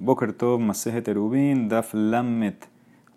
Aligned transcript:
Boker 0.00 0.32
Tov, 0.32 0.58
Maseje 0.60 1.02
Terubin, 1.02 1.68
Daf 1.68 1.92
Lamet, 1.92 2.66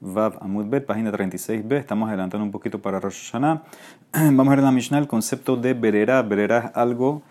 Vav 0.02 0.38
Amud 0.42 0.66
Bet, 0.66 0.86
página 0.86 1.14
36b. 1.14 1.78
Estamos 1.78 2.10
adelantando 2.10 2.44
un 2.44 2.52
poquito 2.52 2.82
para 2.82 3.00
Rosh 3.00 3.32
Hashanah. 3.32 3.64
Vamos 4.14 4.48
a 4.48 4.50
ver 4.50 4.60
en 4.60 4.66
la 4.66 4.72
Mishnah 4.74 4.98
el 4.98 5.08
concepto 5.08 5.56
de 5.56 5.74
Berera. 5.76 6.22
Berera 6.24 6.58
es 6.58 6.72
algo 6.76 7.22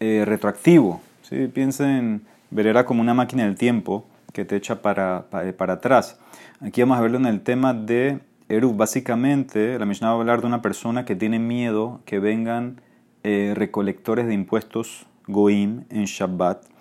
eh, 0.00 0.24
retroactivo. 0.26 1.00
¿sí? 1.22 1.46
Piensen 1.46 1.88
en 1.88 2.22
Berera 2.50 2.84
como 2.84 3.00
una 3.00 3.14
máquina 3.14 3.44
del 3.44 3.54
tiempo 3.54 4.04
que 4.32 4.44
te 4.44 4.56
echa 4.56 4.82
para, 4.82 5.26
para, 5.30 5.52
para 5.52 5.74
atrás. 5.74 6.18
Aquí 6.60 6.80
vamos 6.80 6.98
a 6.98 7.00
verlo 7.00 7.18
en 7.18 7.26
el 7.26 7.42
tema 7.42 7.74
de 7.74 8.18
Eru. 8.48 8.74
Básicamente, 8.74 9.78
la 9.78 9.86
Mishnah 9.86 10.08
va 10.08 10.14
a 10.14 10.18
hablar 10.18 10.40
de 10.40 10.48
una 10.48 10.62
persona 10.62 11.04
que 11.04 11.14
tiene 11.14 11.38
miedo 11.38 12.00
que 12.06 12.18
vengan 12.18 12.80
eh, 13.22 13.52
recolectores 13.54 14.26
de 14.26 14.34
impuestos 14.34 15.06
Goim 15.28 15.84
en 15.90 16.06
Shabbat 16.06 16.75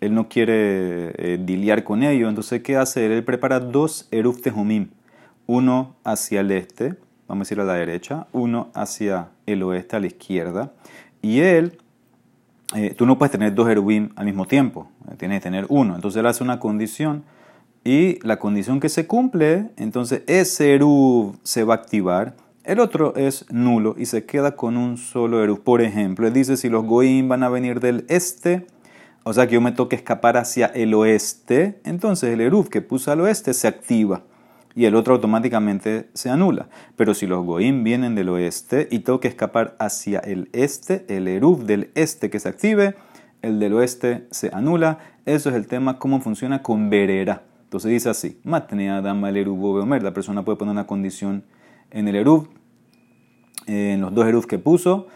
él 0.00 0.14
no 0.14 0.28
quiere 0.28 1.12
eh, 1.16 1.38
diliar 1.40 1.84
con 1.84 2.02
ello, 2.02 2.28
entonces 2.28 2.62
¿qué 2.62 2.76
hace? 2.76 3.06
Él, 3.06 3.24
prepara 3.24 3.60
dos 3.60 4.08
Eruf 4.10 4.40
Tejumim, 4.40 4.88
uno 5.46 5.96
hacia 6.04 6.40
el 6.40 6.50
este, 6.50 6.96
vamos 7.26 7.42
a 7.42 7.44
decir 7.46 7.60
a 7.60 7.64
la 7.64 7.74
derecha, 7.74 8.26
uno 8.32 8.70
hacia 8.74 9.28
el 9.46 9.62
oeste, 9.62 9.96
a 9.96 10.00
la 10.00 10.06
izquierda, 10.06 10.72
y 11.22 11.40
él, 11.40 11.78
eh, 12.74 12.94
tú 12.96 13.06
no 13.06 13.18
puedes 13.18 13.32
tener 13.32 13.54
dos 13.54 13.68
Erubim 13.68 14.10
al 14.16 14.26
mismo 14.26 14.46
tiempo, 14.46 14.88
eh, 15.10 15.14
tienes 15.16 15.40
que 15.40 15.44
tener 15.44 15.66
uno, 15.68 15.94
entonces 15.94 16.20
él 16.20 16.26
hace 16.26 16.44
una 16.44 16.60
condición, 16.60 17.24
y 17.84 18.18
la 18.26 18.38
condición 18.38 18.80
que 18.80 18.88
se 18.88 19.06
cumple, 19.06 19.70
entonces 19.76 20.22
ese 20.26 20.74
Erub 20.74 21.38
se 21.42 21.64
va 21.64 21.74
a 21.74 21.76
activar, 21.78 22.34
el 22.68 22.80
otro 22.80 23.16
es 23.16 23.46
nulo 23.50 23.94
y 23.96 24.04
se 24.04 24.26
queda 24.26 24.54
con 24.54 24.76
un 24.76 24.98
solo 24.98 25.42
Erub. 25.42 25.62
Por 25.62 25.80
ejemplo, 25.80 26.26
él 26.26 26.34
dice 26.34 26.58
si 26.58 26.68
los 26.68 26.84
Goim 26.84 27.26
van 27.26 27.42
a 27.42 27.48
venir 27.48 27.80
del 27.80 28.04
este, 28.10 28.66
o 29.28 29.32
sea 29.34 29.46
que 29.46 29.52
yo 29.52 29.60
me 29.60 29.72
toque 29.72 29.94
escapar 29.94 30.38
hacia 30.38 30.68
el 30.68 30.94
oeste, 30.94 31.82
entonces 31.84 32.30
el 32.32 32.40
Eruf 32.40 32.70
que 32.70 32.80
puse 32.80 33.10
al 33.10 33.20
oeste 33.20 33.52
se 33.52 33.68
activa 33.68 34.22
y 34.74 34.86
el 34.86 34.94
otro 34.94 35.12
automáticamente 35.12 36.08
se 36.14 36.30
anula. 36.30 36.70
Pero 36.96 37.12
si 37.12 37.26
los 37.26 37.44
Goim 37.44 37.84
vienen 37.84 38.14
del 38.14 38.30
oeste 38.30 38.88
y 38.90 39.00
tengo 39.00 39.20
que 39.20 39.28
escapar 39.28 39.76
hacia 39.80 40.20
el 40.20 40.48
este, 40.54 41.04
el 41.14 41.28
Eruf 41.28 41.64
del 41.64 41.90
este 41.94 42.30
que 42.30 42.40
se 42.40 42.48
active, 42.48 42.94
el 43.42 43.60
del 43.60 43.74
oeste 43.74 44.26
se 44.30 44.48
anula. 44.54 44.98
Eso 45.26 45.50
es 45.50 45.56
el 45.56 45.66
tema, 45.66 45.98
cómo 45.98 46.22
funciona 46.22 46.62
con 46.62 46.88
Berera. 46.88 47.42
Entonces 47.64 47.90
dice 47.90 48.08
así, 48.08 48.40
Matnea 48.44 49.02
Dama 49.02 49.28
el 49.28 49.46
Omer, 49.46 50.02
la 50.02 50.14
persona 50.14 50.42
puede 50.42 50.56
poner 50.56 50.72
una 50.72 50.86
condición 50.86 51.44
en 51.90 52.08
el 52.08 52.16
Eruf, 52.16 52.48
en 53.66 54.00
los 54.00 54.14
dos 54.14 54.26
Eruf 54.26 54.46
que 54.46 54.58
puso, 54.58 55.08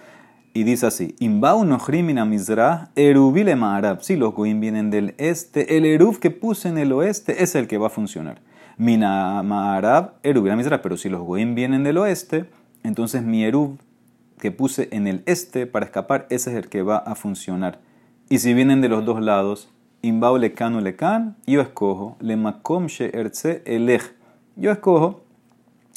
y 0.55 0.64
dice 0.64 0.86
así: 0.86 1.14
Imbau 1.19 1.64
nohrimina 1.64 2.25
mizrah, 2.25 2.91
erubile 2.97 3.56
ma'arab. 3.56 4.03
Si 4.03 4.17
los 4.17 4.34
goim 4.34 4.61
vienen 4.61 4.91
del 4.91 5.14
este, 5.19 5.77
el 5.77 5.84
erub 5.84 6.19
que 6.19 6.31
puse 6.31 6.69
en 6.69 6.78
el 6.78 6.92
oeste 6.92 7.42
es 7.42 7.55
el 7.55 7.67
que 7.67 7.78
va 7.78 7.86
a 7.86 7.91
funcionar. 7.91 8.41
Mina 8.77 9.42
ma'arab, 9.42 10.14
erubile 10.23 10.56
mizrah. 10.56 10.83
Pero 10.83 10.97
si 10.97 11.08
los 11.08 11.23
goim 11.23 11.55
vienen 11.55 11.84
del 11.84 11.98
oeste, 11.98 12.47
entonces 12.83 13.23
mi 13.23 13.45
erub 13.45 13.78
que 14.39 14.50
puse 14.50 14.89
en 14.91 15.06
el 15.06 15.23
este 15.27 15.67
para 15.67 15.86
escapar, 15.86 16.27
ese 16.28 16.50
es 16.50 16.56
el 16.56 16.69
que 16.69 16.83
va 16.83 16.97
a 16.97 17.14
funcionar. 17.14 17.78
Y 18.28 18.39
si 18.39 18.55
vienen 18.55 18.80
de 18.80 18.89
los 18.89 19.05
dos 19.05 19.23
lados, 19.23 19.70
imbau 20.03 20.36
lekan 20.36 20.75
o 20.75 20.80
lekan, 20.80 21.36
yo 21.47 21.61
escojo 21.61 22.17
le 22.20 22.36
makom 22.36 22.86
she'ertze 22.86 23.62
elej. 23.67 24.03
Yo 24.56 24.73
escojo 24.73 25.23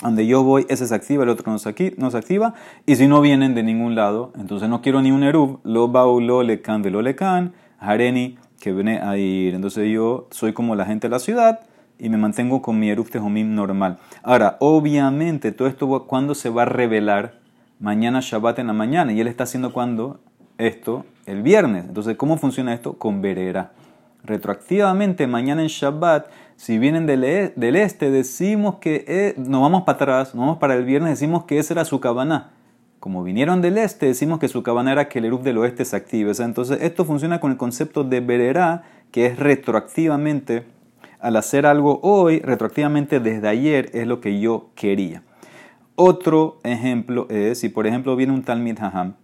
donde 0.01 0.27
yo 0.27 0.43
voy, 0.43 0.65
ese 0.69 0.87
se 0.87 0.95
activa, 0.95 1.23
el 1.23 1.29
otro 1.29 1.51
no 1.51 1.59
se, 1.59 1.69
activa. 1.69 2.53
Y 2.85 2.95
si 2.95 3.07
no 3.07 3.21
vienen 3.21 3.55
de 3.55 3.63
ningún 3.63 3.95
lado, 3.95 4.33
entonces 4.37 4.69
no 4.69 4.81
quiero 4.81 5.01
ni 5.01 5.11
un 5.11 5.23
erub, 5.23 5.59
lo 5.63 5.87
bau, 5.87 6.19
lo 6.19 6.43
lecan, 6.43 6.81
de 6.81 6.91
lo 6.91 7.01
lecan, 7.01 7.53
hareni, 7.79 8.37
que 8.59 8.73
viene 8.73 8.99
a 8.99 9.17
ir. 9.17 9.55
Entonces 9.55 9.89
yo 9.91 10.27
soy 10.31 10.53
como 10.53 10.75
la 10.75 10.85
gente 10.85 11.07
de 11.07 11.11
la 11.11 11.19
ciudad 11.19 11.61
y 11.97 12.09
me 12.09 12.17
mantengo 12.17 12.61
con 12.61 12.79
mi 12.79 12.89
erub 12.89 13.09
tejomim 13.09 13.55
normal. 13.55 13.99
Ahora, 14.23 14.57
obviamente, 14.59 15.51
todo 15.51 15.67
esto, 15.67 16.05
cuando 16.07 16.35
se 16.35 16.49
va 16.49 16.63
a 16.63 16.65
revelar? 16.65 17.39
Mañana 17.79 18.19
Shabbat 18.21 18.59
en 18.59 18.67
la 18.67 18.73
mañana. 18.73 19.13
Y 19.13 19.19
él 19.21 19.27
está 19.27 19.43
haciendo 19.43 19.73
cuando 19.73 20.19
esto, 20.57 21.05
el 21.25 21.41
viernes. 21.41 21.85
Entonces, 21.85 22.15
¿cómo 22.17 22.37
funciona 22.37 22.73
esto? 22.73 22.93
Con 22.93 23.21
verera. 23.21 23.71
Retroactivamente, 24.23 25.27
mañana 25.27 25.61
en 25.61 25.67
Shabbat 25.67 26.27
si 26.57 26.79
vienen 26.79 27.05
del, 27.05 27.23
e, 27.23 27.53
del 27.55 27.75
este, 27.75 28.09
decimos 28.09 28.75
que 28.75 29.03
eh, 29.07 29.33
nos 29.37 29.61
vamos 29.61 29.83
para 29.83 29.95
atrás, 29.97 30.35
nos 30.35 30.45
vamos 30.45 30.57
para 30.57 30.75
el 30.75 30.85
viernes, 30.85 31.11
decimos 31.11 31.43
que 31.43 31.59
esa 31.59 31.73
era 31.73 31.85
su 31.85 31.99
cabana. 31.99 32.51
Como 32.99 33.23
vinieron 33.23 33.61
del 33.61 33.77
este, 33.77 34.07
decimos 34.07 34.39
que 34.39 34.47
su 34.47 34.63
cabana 34.63 34.91
era 34.91 35.09
que 35.09 35.19
el 35.19 35.25
Eruf 35.25 35.43
del 35.43 35.57
oeste 35.57 35.85
se 35.85 35.95
active. 35.95 36.31
entonces, 36.39 36.79
esto 36.81 37.05
funciona 37.05 37.39
con 37.39 37.51
el 37.51 37.57
concepto 37.57 38.03
de 38.03 38.19
vererá, 38.21 38.83
que 39.11 39.27
es 39.27 39.37
retroactivamente, 39.37 40.63
al 41.19 41.35
hacer 41.35 41.65
algo 41.65 41.99
hoy, 42.03 42.39
retroactivamente 42.39 43.19
desde 43.19 43.47
ayer, 43.47 43.89
es 43.93 44.07
lo 44.07 44.21
que 44.21 44.39
yo 44.39 44.69
quería. 44.75 45.23
Otro 45.95 46.59
ejemplo 46.63 47.27
es, 47.29 47.59
si 47.59 47.69
por 47.69 47.85
ejemplo 47.85 48.15
viene 48.15 48.33
un 48.33 48.43
Talmid 48.43 48.79
Haham, 48.79 49.15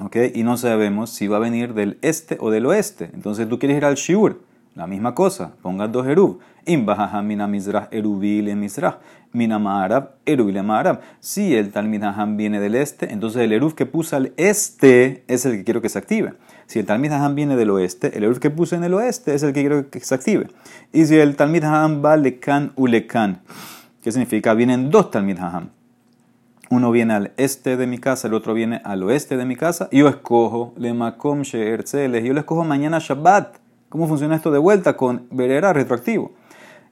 ¿okay? 0.00 0.30
y 0.34 0.42
no 0.42 0.56
sabemos 0.56 1.10
si 1.10 1.26
va 1.26 1.38
a 1.38 1.40
venir 1.40 1.74
del 1.74 1.98
este 2.00 2.36
o 2.40 2.50
del 2.50 2.66
oeste, 2.66 3.10
entonces 3.12 3.48
tú 3.48 3.58
quieres 3.58 3.76
ir 3.76 3.84
al 3.84 3.96
Shiur 3.96 4.40
la 4.74 4.88
misma 4.88 5.14
cosa, 5.14 5.52
ponga 5.62 5.86
dos 5.86 6.06
erub. 6.06 6.40
Imbajaja 6.66 7.22
mina 7.22 7.46
mizrah 7.46 7.88
erubil 7.92 8.56
mizrah. 8.56 8.98
Mina 9.32 9.58
ma'arab 9.58 10.10
erubil 10.26 10.62
ma'arab. 10.62 11.00
Si 11.20 11.54
el 11.54 11.70
talmid 11.70 12.02
viene 12.36 12.58
del 12.58 12.74
este, 12.74 13.12
entonces 13.12 13.42
el 13.42 13.52
erub 13.52 13.74
que 13.74 13.86
puse 13.86 14.16
al 14.16 14.32
este 14.36 15.24
es 15.28 15.44
el 15.46 15.58
que 15.58 15.64
quiero 15.64 15.80
que 15.80 15.88
se 15.88 15.98
active. 15.98 16.34
Si 16.66 16.80
el 16.80 16.86
talmid 16.86 17.12
viene 17.34 17.56
del 17.56 17.70
oeste, 17.70 18.16
el 18.16 18.24
erub 18.24 18.38
que 18.40 18.50
puse 18.50 18.74
en 18.74 18.82
el 18.84 18.94
oeste 18.94 19.34
es 19.34 19.42
el 19.44 19.52
que 19.52 19.60
quiero 19.60 19.90
que 19.90 20.00
se 20.00 20.14
active. 20.14 20.48
Y 20.92 21.06
si 21.06 21.16
el 21.16 21.36
talmid 21.36 21.62
va 21.64 22.16
lekan 22.16 22.72
u 22.74 22.86
lekan, 22.86 23.42
¿qué 24.02 24.10
significa? 24.10 24.54
Vienen 24.54 24.90
dos 24.90 25.10
talmid 25.10 25.38
Uno 26.70 26.90
viene 26.90 27.14
al 27.14 27.32
este 27.36 27.76
de 27.76 27.86
mi 27.86 27.98
casa, 27.98 28.26
el 28.26 28.34
otro 28.34 28.54
viene 28.54 28.80
al 28.84 29.04
oeste 29.04 29.36
de 29.36 29.44
mi 29.44 29.54
casa. 29.54 29.88
Yo 29.92 30.08
escojo 30.08 30.74
le 30.76 30.94
makom 30.94 31.42
Yo 31.42 32.32
lo 32.32 32.40
escojo 32.40 32.64
mañana 32.64 32.98
Shabbat. 32.98 33.63
¿Cómo 33.94 34.08
funciona 34.08 34.34
esto 34.34 34.50
de 34.50 34.58
vuelta 34.58 34.96
con 34.96 35.28
verera 35.30 35.72
retroactivo? 35.72 36.32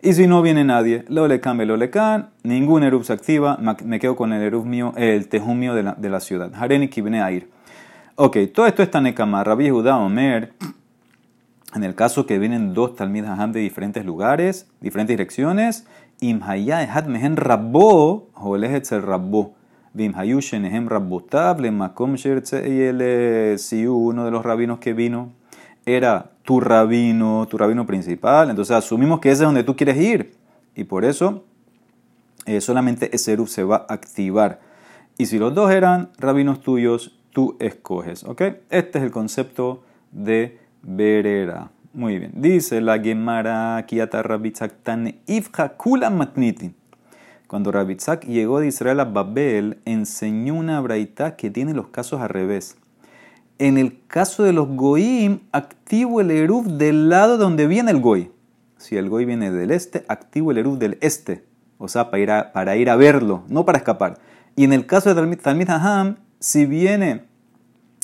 Y 0.01 0.13
si 0.13 0.29
no 0.29 0.41
viene 0.41 0.63
nadie, 0.63 1.05
lo 1.09 1.27
le 1.27 1.41
cambia, 1.41 1.67
lo 1.67 1.77
le 1.77 1.91
can, 1.91 2.31
ningún 2.45 2.85
erub 2.85 3.03
se 3.03 3.13
activa, 3.13 3.59
me 3.85 3.99
quedo 3.99 4.15
con 4.15 4.33
el 4.33 4.41
erub 4.41 4.65
mío, 4.65 4.93
el 4.97 5.27
tejum 5.27 5.59
mío 5.59 5.75
de 5.75 5.83
la, 5.83 5.95
de 5.95 6.09
la 6.09 6.21
ciudad. 6.21 6.53
Hareni 6.55 6.87
viene 6.87 7.21
a 7.21 7.33
ir. 7.33 7.51
Ok, 8.15 8.37
todo 8.55 8.69
esto 8.69 8.85
está 8.85 8.99
en 8.99 9.09
Ekama, 9.09 9.43
Rabbi 9.43 9.69
Judá 9.69 9.97
Omer. 9.97 10.53
En 11.75 11.83
el 11.83 11.97
caso 11.97 12.25
que 12.25 12.39
vienen 12.39 12.73
dos 12.73 12.95
Talmid 12.95 13.25
de 13.25 13.59
diferentes 13.59 14.05
lugares, 14.05 14.69
diferentes 14.81 15.15
direcciones, 15.15 15.89
Imhaya 16.21 16.85
Ehad 16.85 17.07
Mehen 17.07 17.37
Rabbo, 17.37 18.29
Jolehet 18.35 18.85
Ser 18.85 19.05
Rabbo. 19.05 19.57
Vimhayu 19.93 20.41
Shenehem 20.41 20.89
Rabbotab, 20.89 21.59
Le 21.59 21.73
Makom 21.73 22.15
Shertze, 22.15 22.69
y 22.69 22.81
el 22.81 23.59
si 23.59 23.89
uno 23.89 24.25
de 24.25 24.31
los 24.31 24.45
rabinos 24.45 24.79
que 24.79 24.93
vino 24.93 25.33
era 25.85 26.32
tu 26.43 26.61
rabino, 26.61 27.47
tu 27.49 27.59
rabino 27.59 27.87
principal. 27.87 28.51
Entonces 28.51 28.77
asumimos 28.77 29.21
que 29.21 29.31
ese 29.31 29.43
es 29.43 29.47
donde 29.47 29.65
tú 29.65 29.77
quieres 29.77 29.97
ir. 29.97 30.35
Y 30.75 30.85
por 30.85 31.05
eso 31.05 31.45
eh, 32.47 32.61
solamente 32.61 33.15
ese 33.15 33.33
Eruf 33.33 33.51
se 33.51 33.65
va 33.65 33.87
a 33.89 33.95
activar. 33.95 34.61
Y 35.19 35.27
si 35.27 35.39
los 35.39 35.55
dos 35.55 35.71
eran 35.71 36.11
rabinos 36.19 36.61
tuyos, 36.61 37.19
tú 37.33 37.57
escoges. 37.61 38.25
¿Ok? 38.25 38.43
Este 38.71 38.99
es 38.99 39.05
el 39.05 39.11
concepto 39.11 39.83
de 40.11 40.59
Berera. 40.83 41.71
Muy 41.93 42.19
bien. 42.19 42.33
Dice 42.37 42.81
la 42.81 42.99
Gemara 42.99 43.85
Kiata 43.87 44.23
Rabitzak 44.23 44.83
Tane 44.83 45.19
Ifja 45.27 45.71
Kula 45.77 46.11
Matnitin. 46.11 46.75
Cuando 47.47 47.71
Rabitzak 47.71 48.25
llegó 48.25 48.61
de 48.61 48.69
Israel 48.69 49.01
a 49.01 49.05
Babel, 49.05 49.79
enseñó 49.85 50.55
una 50.55 50.81
braita 50.81 51.37
que 51.37 51.51
tiene 51.51 51.75
los 51.75 51.89
casos 51.89 52.23
al 52.23 52.31
revés. 52.31 52.79
En 53.63 53.79
el 53.79 54.05
caso 54.09 54.43
de 54.43 54.53
los 54.53 54.67
goim, 54.71 55.39
activo 55.53 56.21
el 56.21 56.33
eruf 56.33 56.67
del 56.67 57.09
lado 57.09 57.39
donde 57.39 57.69
viene 57.69 57.93
el 57.93 58.01
goy. 58.01 58.33
Si 58.77 58.97
el 58.97 59.09
goy 59.09 59.25
viene 59.25 59.53
del 59.53 59.71
este, 59.71 60.05
activo 60.09 60.51
el 60.51 60.59
eruf 60.59 60.81
del 60.81 60.99
este. 61.01 61.45
O 61.79 61.87
sea, 61.87 62.11
para 62.11 62.21
ir 62.21 62.31
a, 62.33 62.53
para 62.53 62.75
ir 62.75 62.91
a 62.91 62.97
verlo, 62.97 63.45
no 63.47 63.65
para 63.65 63.79
escapar. 63.79 64.19
Y 64.57 64.65
en 64.65 64.73
el 64.73 64.85
caso 64.85 65.15
de 65.15 65.37
Talmid 65.37 65.71
Haham, 65.71 66.17
si 66.41 66.67
viene 66.67 67.27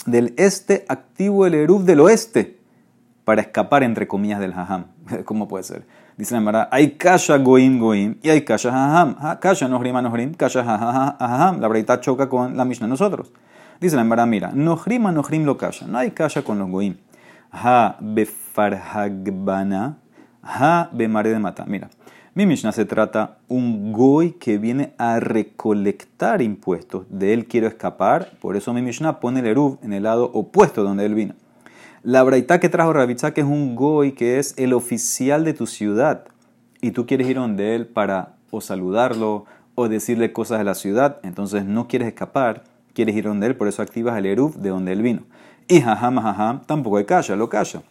del 0.06 0.32
este, 0.36 0.84
activo 0.86 1.44
el 1.44 1.54
eruf 1.54 1.82
del 1.82 1.98
oeste. 2.02 2.60
Para 3.24 3.40
escapar, 3.40 3.82
entre 3.82 4.06
comillas, 4.06 4.38
del 4.38 4.52
Haham. 4.52 4.84
¿Cómo 5.24 5.48
puede 5.48 5.64
ser? 5.64 5.84
Dice 6.16 6.34
la 6.34 6.40
Mara, 6.40 6.68
hay 6.70 6.92
kasha 6.92 7.36
goim 7.36 7.80
goim 7.80 8.14
y 8.22 8.28
hay 8.28 8.42
kasha 8.42 8.70
haham. 8.70 9.16
Kasha 9.40 9.66
nohrim 9.66 10.00
nohrim, 10.00 10.34
kasha 10.34 10.62
haham. 10.62 11.60
La 11.60 11.66
breita 11.66 12.00
choca 12.00 12.28
con 12.28 12.56
la 12.56 12.64
Mishnah 12.64 12.86
nosotros. 12.86 13.32
Dice 13.80 13.94
la 13.94 14.02
Emara, 14.02 14.26
mira, 14.26 14.50
nohrim 14.52 15.04
nohrim 15.04 15.44
lo 15.44 15.56
kasha. 15.56 15.86
No 15.86 15.98
hay 15.98 16.10
kasha 16.10 16.42
con 16.42 16.58
los 16.58 16.68
goim. 16.68 16.96
Ha 17.52 17.96
befarhagbana, 18.00 19.98
ha 20.42 20.90
bemare 20.92 21.30
de 21.30 21.38
mata. 21.38 21.64
Mira, 21.64 21.88
mi 22.34 22.44
Mishnah 22.44 22.72
se 22.72 22.84
trata 22.84 23.38
un 23.46 23.92
goy 23.92 24.32
que 24.32 24.58
viene 24.58 24.94
a 24.98 25.20
recolectar 25.20 26.42
impuestos. 26.42 27.06
De 27.08 27.32
él 27.32 27.46
quiero 27.46 27.68
escapar, 27.68 28.32
por 28.40 28.56
eso 28.56 28.74
mi 28.74 28.82
Mishnah 28.82 29.20
pone 29.20 29.40
el 29.40 29.46
eruv 29.46 29.78
en 29.82 29.92
el 29.92 30.02
lado 30.02 30.30
opuesto 30.34 30.82
donde 30.82 31.06
él 31.06 31.14
vino. 31.14 31.34
La 32.02 32.22
braita 32.22 32.58
que 32.58 32.68
trajo 32.68 32.92
Rabitzak 32.92 33.38
es 33.38 33.44
un 33.44 33.76
goy 33.76 34.12
que 34.12 34.38
es 34.38 34.54
el 34.56 34.72
oficial 34.72 35.44
de 35.44 35.52
tu 35.52 35.66
ciudad. 35.66 36.24
Y 36.80 36.90
tú 36.92 37.06
quieres 37.06 37.28
ir 37.28 37.36
donde 37.36 37.74
él 37.74 37.86
para 37.86 38.34
o 38.50 38.60
saludarlo 38.60 39.44
o 39.74 39.88
decirle 39.88 40.32
cosas 40.32 40.58
de 40.58 40.64
la 40.64 40.74
ciudad. 40.74 41.18
Entonces 41.22 41.64
no 41.64 41.86
quieres 41.88 42.08
escapar, 42.08 42.64
quieres 42.98 43.14
ir 43.14 43.26
donde 43.26 43.46
él, 43.46 43.54
por 43.54 43.68
eso 43.68 43.80
activas 43.80 44.18
el 44.18 44.26
eruf 44.26 44.56
de 44.56 44.70
donde 44.70 44.90
él 44.90 45.02
vino. 45.02 45.22
Y 45.68 45.80
jajam, 45.80 46.18
jajam, 46.18 46.62
tampoco 46.66 46.96
hay 46.96 47.04
calla, 47.04 47.36
lo 47.36 47.48
calla. 47.48 47.82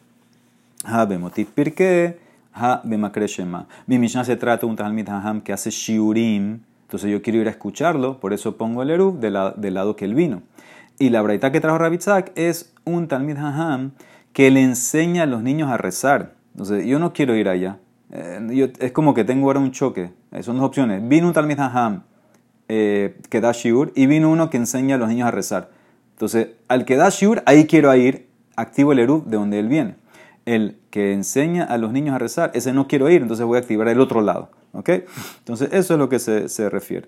Ha 0.84 1.06
bemotit 1.06 1.48
pirke, 1.48 2.20
ha 2.54 2.82
bemakreshema. 2.84 3.68
Mi 3.86 4.00
Mishnah 4.00 4.26
se 4.26 4.36
trata 4.36 4.66
de 4.66 4.66
un 4.66 4.76
talmid 4.76 5.08
jajam 5.08 5.40
que 5.40 5.54
hace 5.54 5.70
shiurim. 5.70 6.60
Entonces 6.82 7.10
yo 7.10 7.22
quiero 7.22 7.40
ir 7.40 7.48
a 7.48 7.52
escucharlo, 7.52 8.20
por 8.20 8.34
eso 8.34 8.58
pongo 8.58 8.84
el 8.84 8.90
eruf 8.90 9.16
del, 9.16 9.74
lado 9.74 9.96
que 9.96 10.04
él 10.04 10.14
vino. 10.14 10.42
Y 11.00 11.10
la 11.10 11.22
braita 11.22 11.54
que 11.54 11.62
trajo 11.62 11.78
Rabitzak 11.78 12.34
es 12.36 12.74
un 12.84 13.08
talmid 13.08 13.38
jajam 13.38 13.92
que 14.34 14.52
le 14.52 14.62
enseña 14.62 15.24
a 15.24 15.26
los 15.26 15.42
niños 15.42 15.70
a 15.70 15.78
rezar. 15.78 16.34
Entonces 16.52 16.86
yo 16.86 17.00
no 17.00 17.14
quiero 17.14 17.34
ir 17.34 17.48
allá. 17.48 17.78
Eh, 18.12 18.74
es 18.80 18.92
como 18.92 19.14
que 19.14 19.24
tengo 19.24 19.48
ahora 19.48 19.62
un 19.62 19.72
choque. 19.72 20.12
Son 20.42 20.58
dos 20.58 20.66
opciones. 20.66 21.08
Vino 21.08 21.28
un 21.28 21.34
talmid 21.34 21.56
jajam 21.56 22.04
eh, 22.70 23.18
que 23.30 23.42
da 23.42 23.52
shiur 23.52 23.92
y 23.96 24.08
vino 24.08 24.30
uno 24.30 24.50
que 24.50 24.58
enseña 24.58 24.96
a 24.96 24.98
los 24.98 25.10
niños 25.10 25.28
a 25.28 25.32
rezar. 25.32 25.70
Entonces, 26.14 26.50
al 26.68 26.86
que 26.86 26.96
da 26.96 27.10
shiur, 27.10 27.44
ahí 27.46 27.66
quiero 27.68 27.94
ir, 27.96 28.28
activo 28.56 28.92
el 28.92 29.00
eruf 29.00 29.26
de 29.26 29.38
donde 29.38 29.60
él 29.60 29.68
viene. 29.68 29.96
El 30.46 30.78
que 30.90 31.14
enseña 31.14 31.64
a 31.64 31.78
los 31.78 31.92
niños 31.92 32.16
a 32.16 32.20
rezar, 32.20 32.52
ese 32.54 32.74
no 32.74 32.88
quiero 32.88 33.10
ir, 33.10 33.22
entonces 33.22 33.46
voy 33.46 33.58
a 33.58 33.62
activar 33.62 33.88
el 33.88 34.00
otro 34.00 34.22
lado. 34.22 34.50
¿Ok? 34.74 34.90
Entonces, 35.40 35.70
eso 35.72 35.94
es 35.94 36.00
lo 36.00 36.10
que 36.10 36.20
se, 36.20 36.50
se 36.50 36.70
refiere. 36.70 37.08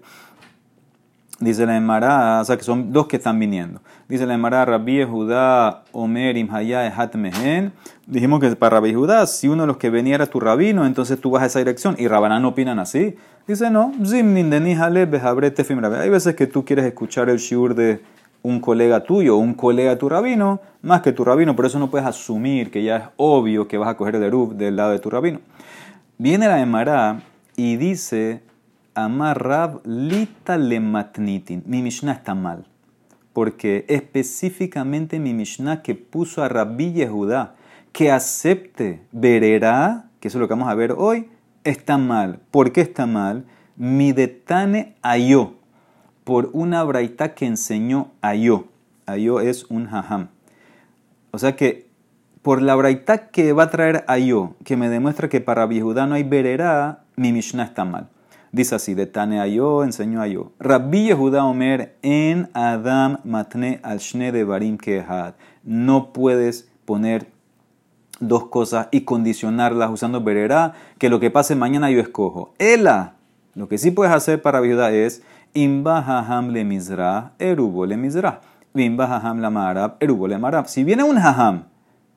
Dice 1.39 1.65
la 1.65 1.77
Emara, 1.77 2.41
o 2.41 2.45
sea 2.45 2.57
que 2.57 2.63
son 2.63 2.91
dos 2.91 3.07
que 3.07 3.15
están 3.15 3.39
viniendo. 3.39 3.79
Dice 4.09 4.25
la 4.25 4.33
Emara, 4.33 4.65
Rabbi 4.65 5.03
Judá, 5.05 5.83
Omer, 5.93 6.35
Imhaya, 6.35 6.85
Ehat 6.85 7.15
Mehen. 7.15 7.71
Dijimos 8.07 8.41
que 8.41 8.53
para 8.57 8.77
Rabbi 8.77 8.93
Judá, 8.93 9.25
si 9.25 9.47
uno 9.47 9.63
de 9.63 9.67
los 9.67 9.77
que 9.77 9.89
venía 9.89 10.15
era 10.15 10.25
tu 10.25 10.39
rabino, 10.39 10.85
entonces 10.85 11.21
tú 11.21 11.31
vas 11.31 11.43
a 11.43 11.45
esa 11.45 11.59
dirección. 11.59 11.95
Y 11.97 12.07
Rabanán 12.09 12.43
opinan 12.43 12.79
así. 12.79 13.15
Dice, 13.47 13.69
no, 13.69 13.93
Zimnin 14.05 14.53
Hay 14.53 16.09
veces 16.09 16.35
que 16.35 16.45
tú 16.45 16.65
quieres 16.65 16.85
escuchar 16.85 17.29
el 17.29 17.37
shiur 17.37 17.73
de 17.73 18.01
un 18.41 18.59
colega 18.59 19.03
tuyo, 19.03 19.37
un 19.37 19.53
colega 19.53 19.97
tu 19.97 20.07
rabino, 20.09 20.59
más 20.81 21.01
que 21.01 21.11
tu 21.11 21.25
rabino, 21.25 21.55
por 21.55 21.65
eso 21.65 21.79
no 21.79 21.89
puedes 21.89 22.07
asumir 22.07 22.71
que 22.71 22.83
ya 22.83 22.97
es 22.97 23.03
obvio 23.17 23.67
que 23.67 23.77
vas 23.77 23.89
a 23.89 23.97
coger 23.97 24.19
de 24.19 24.29
Rub 24.29 24.55
del 24.55 24.75
lado 24.75 24.91
de 24.91 24.99
tu 24.99 25.09
rabino. 25.09 25.39
Viene 26.17 26.47
la 26.47 26.61
Emara 26.61 27.21
y 27.55 27.77
dice, 27.77 28.41
Amar 29.05 29.43
Rab 29.43 29.81
lita. 29.85 30.57
Mi 30.57 31.81
Mishnah 31.81 32.13
está 32.13 32.35
mal, 32.35 32.65
porque 33.33 33.85
específicamente 33.87 35.19
mi 35.19 35.33
Mishnah 35.33 35.81
que 35.81 35.95
puso 35.95 36.43
a 36.43 36.49
Rabbi 36.49 36.93
Yehudá 36.93 37.55
que 37.91 38.11
acepte 38.11 39.01
vererá, 39.11 40.05
que 40.19 40.27
eso 40.27 40.37
es 40.37 40.41
lo 40.41 40.47
que 40.47 40.53
vamos 40.53 40.69
a 40.69 40.75
ver 40.75 40.93
hoy, 40.97 41.29
está 41.63 41.97
mal. 41.97 42.39
¿Por 42.51 42.71
qué 42.71 42.81
está 42.81 43.05
mal? 43.05 43.45
Mi 43.75 44.11
detane 44.11 44.95
ayo 45.01 45.53
por 46.23 46.51
una 46.53 46.83
braita 46.83 47.33
que 47.33 47.47
enseñó 47.47 48.11
Ayo. 48.21 48.65
Ayo 49.07 49.39
es 49.39 49.65
un 49.71 49.87
jajam. 49.87 50.27
O 51.31 51.39
sea 51.39 51.55
que 51.55 51.87
por 52.43 52.61
la 52.61 52.75
braita 52.75 53.29
que 53.29 53.51
va 53.51 53.63
a 53.63 53.69
traer 53.71 54.03
Ayo, 54.07 54.55
que 54.63 54.77
me 54.77 54.89
demuestra 54.89 55.27
que 55.27 55.41
para 55.41 55.67
Judá 55.67 56.05
no 56.05 56.15
hay 56.15 56.23
verera, 56.23 57.03
mi 57.15 57.31
Mishnah 57.33 57.63
está 57.63 57.83
mal. 57.83 58.09
Dice 58.51 58.75
así, 58.75 58.95
de 58.95 59.05
Tane 59.05 59.39
Ayo, 59.39 59.83
enseñó 59.83 60.21
Ayo. 60.21 60.51
Rabbi 60.59 61.05
Yehuda 61.05 61.45
Omer 61.45 61.95
en 62.01 62.49
Adam 62.53 63.19
matne 63.23 63.79
al 63.83 63.99
shne 63.99 64.31
de 64.31 64.43
barim 64.43 64.77
kehad. 64.77 65.35
No 65.63 66.11
puedes 66.13 66.67
poner 66.85 67.27
dos 68.19 68.45
cosas 68.45 68.87
y 68.91 69.01
condicionarlas 69.01 69.91
usando 69.91 70.23
verera, 70.23 70.73
que 70.97 71.09
lo 71.09 71.19
que 71.19 71.29
pase 71.29 71.55
mañana 71.55 71.91
yo 71.91 71.99
escojo. 71.99 72.53
Ela, 72.57 73.13
lo 73.53 73.67
que 73.67 73.77
sí 73.77 73.91
puedes 73.91 74.13
hacer 74.13 74.41
para 74.41 74.59
Judá 74.59 74.91
es 74.91 75.21
Imba 75.53 75.99
haham 75.99 76.49
le 76.49 76.63
mizrah, 76.63 77.33
erubo 77.39 77.85
le 77.85 77.97
mizrah. 77.97 78.41
Imba 78.73 79.05
haham 79.05 79.41
la 79.41 79.49
marab, 79.49 79.95
erubo 79.99 80.27
le 80.27 80.37
marab. 80.37 80.67
Si 80.67 80.83
viene 80.83 81.03
un 81.03 81.17
haham 81.17 81.65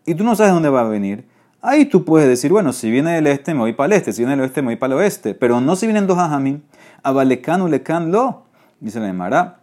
y 0.05 0.14
tú 0.14 0.25
no 0.25 0.34
sabes 0.37 0.52
dónde 0.52 0.69
va 0.69 0.81
a 0.81 0.88
venir, 0.88 1.26
ahí 1.62 1.87
tú 1.87 2.05
puedes 2.05 2.29
decir, 2.29 2.53
bueno, 2.53 2.73
si 2.73 2.91
viene 2.91 3.12
del 3.12 3.26
este 3.29 3.55
me 3.55 3.61
voy 3.61 3.73
para 3.73 3.87
el 3.87 3.93
este, 3.94 4.12
si 4.12 4.23
viene 4.23 4.32
del 4.32 4.43
oeste 4.43 4.61
me 4.61 4.69
voy 4.69 4.76
para 4.76 4.94
el 4.94 5.00
oeste. 5.00 5.35
Pero 5.35 5.61
no 5.61 5.76
si 5.76 5.87
vienen 5.87 6.06
dos 6.06 6.19
hahamim. 6.19 6.61
Abalekan 7.03 7.70
lekan 7.70 8.12
lo. 8.12 8.43
Dice 8.81 9.00
la 9.00 9.09
Emara. 9.09 9.59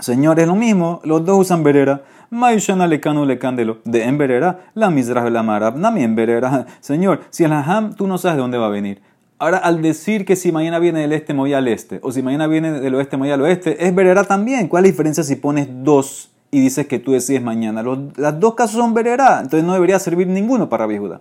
Señor, 0.00 0.38
es 0.38 0.46
lo 0.46 0.54
mismo, 0.54 1.00
los 1.04 1.24
dos 1.24 1.38
usan 1.38 1.62
verera. 1.62 2.02
Mayushana 2.30 2.86
lekanu 2.86 3.24
lekandelo. 3.24 3.78
De 3.84 4.04
en 4.04 4.16
verera, 4.16 4.70
la 4.74 4.90
mizrah 4.90 5.28
la 5.28 5.42
marab, 5.42 5.76
nami 5.76 6.04
en 6.04 6.14
verera. 6.14 6.66
Señor, 6.80 7.20
si 7.30 7.44
el 7.44 7.52
haham 7.52 7.94
tú 7.94 8.06
no 8.06 8.16
sabes 8.18 8.36
de 8.36 8.42
dónde 8.42 8.58
va 8.58 8.66
a 8.66 8.70
venir. 8.70 9.00
Ahora, 9.40 9.58
al 9.58 9.82
decir 9.82 10.24
que 10.24 10.36
si 10.36 10.52
mañana 10.52 10.78
viene 10.78 11.00
del 11.00 11.12
este, 11.12 11.32
me 11.32 11.40
voy 11.40 11.54
al 11.54 11.68
este, 11.68 12.00
o 12.02 12.12
si 12.12 12.22
mañana 12.22 12.46
viene 12.46 12.80
del 12.80 12.94
oeste, 12.94 13.16
me 13.16 13.22
voy 13.22 13.30
al 13.30 13.40
oeste, 13.40 13.86
es 13.86 13.94
verera 13.94 14.24
también. 14.24 14.68
¿Cuál 14.68 14.84
es 14.84 14.88
la 14.88 14.92
diferencia 14.92 15.24
si 15.24 15.36
pones 15.36 15.68
dos 15.70 16.30
y 16.50 16.60
dices 16.60 16.86
que 16.86 16.98
tú 16.98 17.12
decides 17.12 17.42
mañana? 17.42 17.82
Los, 17.82 18.16
las 18.16 18.38
dos 18.38 18.54
casos 18.54 18.76
son 18.76 18.94
verera, 18.94 19.40
entonces 19.40 19.64
no 19.64 19.74
debería 19.74 19.98
servir 19.98 20.26
ninguno 20.26 20.68
para 20.68 20.84
Rabbi 20.84 20.98
Judá. 20.98 21.20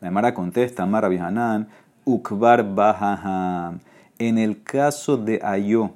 La 0.00 0.10
Mara 0.10 0.34
contesta, 0.34 0.86
Mara 0.86 1.08
Hanan, 1.08 1.68
Ukbar 2.04 2.74
Bahaham. 2.74 3.80
En 4.18 4.38
el 4.38 4.62
caso 4.62 5.16
de 5.16 5.40
Ayo, 5.42 5.90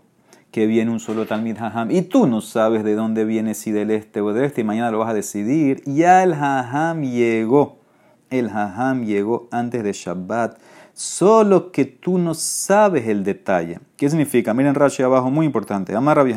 que 0.50 0.66
viene 0.66 0.90
un 0.90 1.00
solo 1.00 1.26
Talmid 1.26 1.58
Haham, 1.58 1.90
y 1.90 2.02
tú 2.02 2.26
no 2.26 2.40
sabes 2.40 2.84
de 2.84 2.94
dónde 2.94 3.24
viene, 3.24 3.54
si 3.54 3.70
del 3.70 3.90
este 3.90 4.20
o 4.20 4.32
del 4.32 4.44
este, 4.44 4.60
y 4.60 4.64
mañana 4.64 4.90
lo 4.90 4.98
vas 4.98 5.10
a 5.10 5.14
decidir, 5.14 5.82
ya 5.84 6.22
el 6.22 6.32
Haham 6.32 7.02
llegó. 7.02 7.78
El 8.30 8.48
Haham 8.48 9.04
llegó 9.04 9.48
antes 9.50 9.82
de 9.82 9.92
Shabbat 9.92 10.58
solo 10.94 11.72
que 11.72 11.84
tú 11.84 12.18
no 12.18 12.34
sabes 12.34 13.08
el 13.08 13.24
detalle. 13.24 13.80
¿Qué 13.96 14.08
significa? 14.08 14.54
Miren 14.54 14.74
Rashi 14.74 15.02
abajo, 15.02 15.30
muy 15.30 15.44
importante. 15.44 15.94
Amar 15.94 16.16
Rabbi 16.16 16.32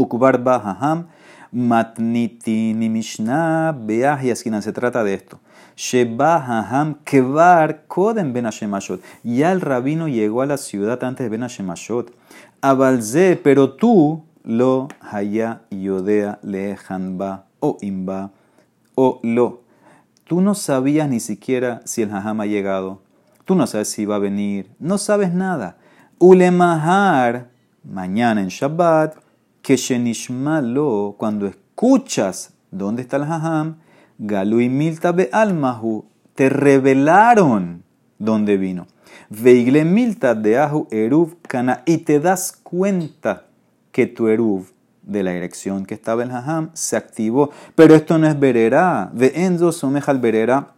Ukubar 0.00 0.42
Bahaham, 0.42 1.06
Matniti 1.52 2.74
Mishnah, 2.74 3.72
Beah 3.72 4.22
y 4.22 4.34
Se 4.34 4.72
trata 4.72 5.04
de 5.04 5.14
esto. 5.14 5.40
Sheba 5.76 6.36
Haham 6.36 6.96
Kevar 7.04 7.86
Koden 7.86 8.32
Ben 8.32 8.48
Ya 9.24 9.52
el 9.52 9.60
rabino 9.60 10.08
llegó 10.08 10.42
a 10.42 10.46
la 10.46 10.56
ciudad 10.56 11.02
antes 11.04 11.24
de 11.24 11.30
Ben 11.30 11.42
Hashemashot. 11.42 12.12
Abalze, 12.60 13.40
pero 13.42 13.72
tú 13.72 14.24
lo 14.44 14.88
haya 15.00 15.62
yodea 15.70 16.38
lehanba 16.42 17.46
o 17.60 17.78
imba 17.80 18.30
o 18.94 19.20
lo 19.22 19.60
Tú 20.30 20.40
no 20.40 20.54
sabías 20.54 21.08
ni 21.08 21.18
siquiera 21.18 21.82
si 21.84 22.02
el 22.02 22.14
hajam 22.14 22.40
ha 22.40 22.46
llegado. 22.46 23.00
Tú 23.44 23.56
no 23.56 23.66
sabes 23.66 23.88
si 23.88 24.04
va 24.06 24.14
a 24.14 24.20
venir. 24.20 24.70
No 24.78 24.96
sabes 24.96 25.34
nada. 25.34 25.76
Ulemahar, 26.20 27.48
mañana 27.82 28.40
en 28.40 28.46
Shabbat, 28.46 29.16
que 29.62 29.76
lo, 30.62 31.14
cuando 31.18 31.46
escuchas 31.46 32.52
dónde 32.70 33.02
está 33.02 33.16
el 33.16 33.24
hajam, 33.24 33.76
Galu 34.18 34.60
y 34.60 34.68
Milta 34.68 35.12
be 35.12 35.28
almahu, 35.32 36.04
te 36.34 36.48
revelaron 36.48 37.82
dónde 38.18 38.56
vino. 38.56 38.86
Veigle 39.28 39.84
Milta 39.84 40.34
de 40.34 40.58
Ahu 40.58 40.88
Eruv 40.90 41.36
Kana, 41.48 41.82
y 41.86 41.98
te 41.98 42.20
das 42.20 42.52
cuenta 42.52 43.46
que 43.92 44.06
tu 44.06 44.28
Eruv 44.28 44.66
de 45.02 45.22
la 45.22 45.32
dirección 45.32 45.86
que 45.86 45.94
estaba 45.94 46.22
el 46.22 46.30
hajam 46.30 46.70
se 46.74 46.96
activó. 46.96 47.50
Pero 47.74 47.94
esto 47.94 48.18
no 48.18 48.26
es 48.26 48.38
verera. 48.38 49.10
De 49.12 49.32
enzo 49.34 49.72
someja 49.72 50.12
al 50.12 50.18
verera. 50.18 50.72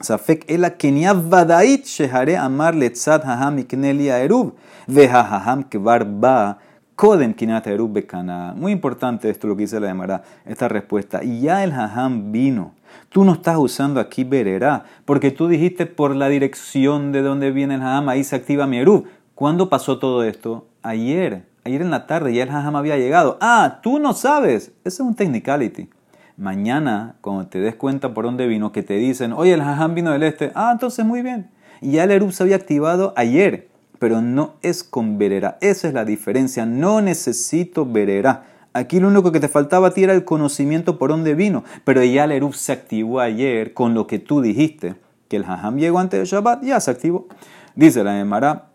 Safek 0.00 0.50
ela 0.50 0.70
kenia 0.70 1.12
vadait 1.12 1.84
shehare 1.84 2.36
amar 2.36 2.74
letzad 2.74 3.22
haham 3.24 3.58
ikneli 3.58 4.08
eruv. 4.08 4.52
Ve 4.86 5.06
haham 5.08 5.64
kvar 5.64 6.04
ba 6.04 6.58
kodem 7.00 7.32
kinat 7.32 7.66
eruv 7.66 7.94
bekana. 7.94 8.52
Muy 8.54 8.72
importante 8.72 9.30
esto 9.30 9.46
lo 9.46 9.56
que 9.56 9.62
dice 9.62 9.80
la 9.80 9.88
Gemara, 9.88 10.22
esta 10.44 10.68
respuesta. 10.68 11.24
Y 11.24 11.40
ya 11.40 11.64
el 11.64 11.72
haham 11.72 12.30
vino. 12.30 12.74
Tú 13.08 13.24
no 13.24 13.32
estás 13.32 13.56
usando 13.56 14.00
aquí 14.00 14.22
verera, 14.24 14.84
porque 15.06 15.30
tú 15.30 15.48
dijiste 15.48 15.86
por 15.86 16.14
la 16.14 16.28
dirección 16.28 17.10
de 17.10 17.22
donde 17.22 17.52
viene 17.52 17.76
el 17.76 17.82
haham, 17.82 18.10
ahí 18.10 18.22
se 18.22 18.36
activa 18.36 18.66
mi 18.66 18.76
eruv. 18.76 19.04
¿Cuándo 19.34 19.70
pasó 19.70 19.98
todo 19.98 20.24
esto? 20.24 20.66
Ayer 20.82 21.48
ayer 21.64 21.82
en 21.82 21.90
la 21.90 22.06
tarde 22.06 22.34
ya 22.34 22.42
el 22.42 22.50
hajam 22.50 22.76
había 22.76 22.98
llegado. 22.98 23.38
Ah, 23.40 23.78
tú 23.82 23.98
no 23.98 24.12
sabes. 24.12 24.72
Ese 24.84 24.96
es 24.96 25.00
un 25.00 25.14
technicality. 25.14 25.88
Mañana, 26.36 27.16
cuando 27.22 27.46
te 27.46 27.60
des 27.60 27.74
cuenta 27.76 28.12
por 28.14 28.24
dónde 28.24 28.46
vino, 28.46 28.72
que 28.72 28.82
te 28.82 28.94
dicen, 28.94 29.32
oye, 29.32 29.54
el 29.54 29.60
hajam 29.62 29.94
vino 29.94 30.10
del 30.12 30.22
este. 30.22 30.52
Ah, 30.54 30.70
entonces 30.72 31.04
muy 31.04 31.22
bien. 31.22 31.50
Y 31.80 31.92
ya 31.92 32.04
el 32.04 32.10
Erub 32.10 32.32
se 32.32 32.42
había 32.42 32.56
activado 32.56 33.14
ayer, 33.16 33.68
pero 34.00 34.22
no 34.22 34.54
es 34.62 34.82
con 34.82 35.18
verera. 35.18 35.58
Esa 35.60 35.86
es 35.86 35.94
la 35.94 36.04
diferencia. 36.04 36.64
No 36.66 37.02
necesito 37.02 37.84
verera. 37.84 38.46
Aquí 38.72 38.98
lo 38.98 39.08
único 39.08 39.30
que 39.30 39.40
te 39.40 39.48
faltaba 39.48 39.88
a 39.88 39.90
ti 39.92 40.02
era 40.02 40.14
el 40.14 40.24
conocimiento 40.24 40.98
por 40.98 41.10
dónde 41.10 41.34
vino, 41.34 41.64
pero 41.84 42.02
ya 42.02 42.24
el 42.24 42.32
Erub 42.32 42.54
se 42.54 42.72
activó 42.72 43.20
ayer 43.20 43.74
con 43.74 43.94
lo 43.94 44.06
que 44.06 44.18
tú 44.18 44.40
dijiste, 44.40 44.94
que 45.28 45.36
el 45.36 45.44
hajam 45.44 45.76
llegó 45.76 45.98
antes 45.98 46.18
de 46.18 46.24
Shabbat, 46.24 46.62
ya 46.64 46.80
se 46.80 46.90
activó. 46.90 47.28
Dice 47.74 48.02
la 48.02 48.18
Emara, 48.18 48.70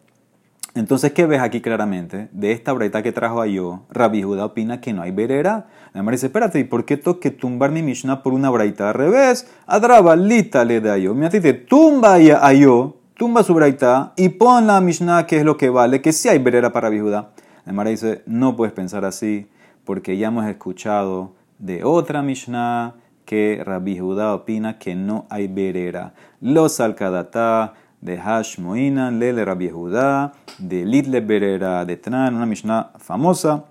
Entonces, 0.75 1.11
¿qué 1.13 1.25
ves 1.25 1.41
aquí 1.41 1.59
claramente? 1.59 2.27
De 2.31 2.51
esta 2.51 2.73
breita 2.73 3.01
que 3.01 3.11
trajo 3.11 3.41
a 3.41 3.47
yo, 3.47 3.85
Rabbi 3.89 4.21
Judá 4.21 4.45
opina 4.45 4.79
que 4.79 4.93
no 4.93 5.01
hay 5.01 5.11
berera. 5.11 5.67
La 5.93 6.03
madre 6.03 6.17
dice, 6.17 6.27
espérate, 6.27 6.59
¿y 6.59 6.65
por 6.65 6.85
qué 6.85 6.97
tengo 6.97 7.19
tumbar 7.39 7.71
mi 7.71 7.81
Mishnah 7.81 8.21
por 8.21 8.33
una 8.33 8.49
breita 8.51 8.89
al 8.89 8.93
revés? 8.93 9.47
Adrabalita 9.65 10.65
le 10.65 10.81
da 10.81 10.97
yo. 10.97 11.15
Mira, 11.15 11.29
te 11.29 11.53
tumba 11.53 12.15
a 12.15 12.53
yo, 12.53 12.97
tumba 13.17 13.43
su 13.43 13.53
breita 13.53 14.13
y 14.17 14.29
pon 14.29 14.67
la 14.67 14.81
Mishnah 14.81 15.25
que 15.25 15.37
es 15.37 15.45
lo 15.45 15.57
que 15.57 15.69
vale, 15.69 16.01
que 16.01 16.11
sí 16.11 16.29
hay 16.29 16.39
berera 16.39 16.71
para. 16.71 16.89
La 16.89 17.73
madre 17.73 17.91
dice, 17.91 18.21
no 18.25 18.55
puedes 18.55 18.73
pensar 18.73 19.05
así, 19.05 19.47
porque 19.85 20.17
ya 20.17 20.27
hemos 20.27 20.45
escuchado 20.45 21.33
de 21.57 21.83
otra 21.83 22.21
Mishnah 22.21 22.95
que 23.25 23.61
Rabbi 23.65 23.97
Judá 23.97 24.35
opina 24.35 24.77
que 24.77 24.95
no 24.95 25.25
hay 25.29 25.47
berera. 25.47 26.13
Los 26.41 26.79
alcadatá 26.79 27.73
de 28.01 28.17
Hashmoinan, 28.17 29.19
Lele 29.19 29.45
Rabbi 29.45 29.69
Judá, 29.69 30.33
de 30.59 30.85
Litle 30.85 31.21
Berera 31.21 31.85
de 31.85 31.97
Tran, 31.97 32.35
una 32.35 32.45
Mishnah 32.45 32.91
famosa, 32.99 33.65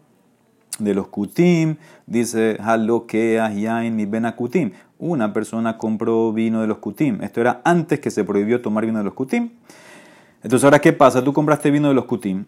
de 0.79 0.95
los 0.95 1.09
Kutim, 1.09 1.77
dice 2.07 2.57
Halokea 2.61 3.53
Yain 3.53 3.95
mi 3.95 4.07
Ben 4.07 4.31
Kutim. 4.33 4.73
Una 4.99 5.33
persona 5.33 5.79
compró 5.79 6.33
vino 6.33 6.61
de 6.61 6.67
los 6.67 6.79
Kutim. 6.79 7.23
Esto 7.23 7.41
era 7.41 7.61
antes 7.65 8.01
que 8.01 8.11
se 8.11 8.25
prohibió 8.25 8.61
tomar 8.61 8.87
vino 8.87 8.99
de 8.99 9.05
los 9.05 9.15
Kutim. 9.15 9.51
Entonces, 10.43 10.65
ahora, 10.65 10.81
¿qué 10.81 10.93
pasa? 10.93 11.23
Tú 11.23 11.33
compraste 11.33 11.71
vino 11.71 11.89
de 11.89 11.95
los 11.95 12.05
Kutim. 12.05 12.45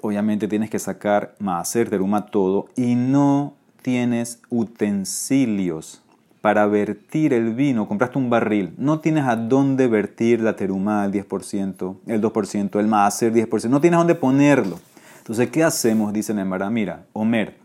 Obviamente 0.00 0.48
tienes 0.48 0.70
que 0.70 0.78
sacar 0.78 1.34
Maaser, 1.38 1.88
Teruma, 1.88 2.26
todo. 2.26 2.68
Y 2.76 2.94
no 2.94 3.54
tienes 3.82 4.40
utensilios 4.48 6.02
para 6.42 6.66
vertir 6.66 7.32
el 7.32 7.54
vino, 7.54 7.86
compraste 7.86 8.18
un 8.18 8.28
barril, 8.28 8.74
no 8.76 8.98
tienes 8.98 9.24
a 9.26 9.36
dónde 9.36 9.86
vertir 9.86 10.40
la 10.40 10.56
terumá, 10.56 11.04
el 11.04 11.12
10%, 11.12 11.96
el 12.08 12.20
2%, 12.20 12.80
el 12.80 12.88
maaser, 12.88 13.32
10%, 13.32 13.68
no 13.68 13.80
tienes 13.80 13.96
a 13.96 13.98
dónde 13.98 14.16
ponerlo. 14.16 14.80
Entonces, 15.22 15.50
¿qué 15.50 15.62
hacemos? 15.62 16.12
Dice 16.12 16.34
Nemara, 16.34 16.68
mira, 16.68 17.06
Omer, 17.12 17.56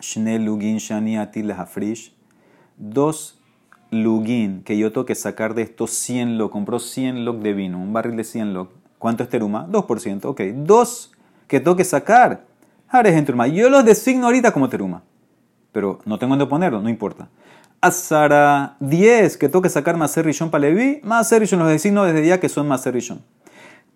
Shnel 0.00 0.44
Lugin 0.44 0.76
Shani 0.76 1.18
Atil 1.18 1.50
Hafrish, 1.50 2.14
dos 2.76 3.40
Lugin 3.90 4.62
que 4.62 4.78
yo 4.78 4.92
tengo 4.92 5.06
que 5.06 5.16
sacar 5.16 5.54
de 5.54 5.62
estos 5.62 5.90
100 5.90 6.38
log, 6.38 6.52
compró 6.52 6.78
100 6.78 7.24
log 7.24 7.40
de 7.40 7.52
vino, 7.52 7.82
un 7.82 7.92
barril 7.92 8.16
de 8.16 8.22
100 8.22 8.54
log. 8.54 8.68
¿Cuánto 9.00 9.24
es 9.24 9.28
teruma? 9.28 9.66
2%, 9.66 10.24
ok. 10.24 10.40
Dos 10.64 11.10
que 11.48 11.58
tengo 11.58 11.76
que 11.76 11.84
sacar. 11.84 12.44
Ahora 12.88 13.08
es 13.08 13.16
en 13.16 13.24
teruma. 13.24 13.48
Yo 13.48 13.68
los 13.68 13.84
designo 13.84 14.26
ahorita 14.26 14.52
como 14.52 14.68
teruma, 14.68 15.02
pero 15.72 15.98
no 16.04 16.16
tengo 16.16 16.30
dónde 16.36 16.46
ponerlo, 16.46 16.80
no 16.80 16.88
importa. 16.88 17.28
Azara 17.80 18.76
10 18.78 19.36
que 19.36 19.48
toque 19.48 19.68
sacar 19.68 19.96
Maser 19.96 20.24
Rishon 20.24 20.48
para 20.48 20.62
Levi, 20.62 21.00
Maser 21.02 21.40
Rishon 21.40 21.58
los 21.58 21.68
designo 21.68 22.04
desde 22.04 22.24
ya 22.24 22.38
que 22.38 22.48
son 22.48 22.68
Maser 22.68 22.94
Rishon. 22.94 23.20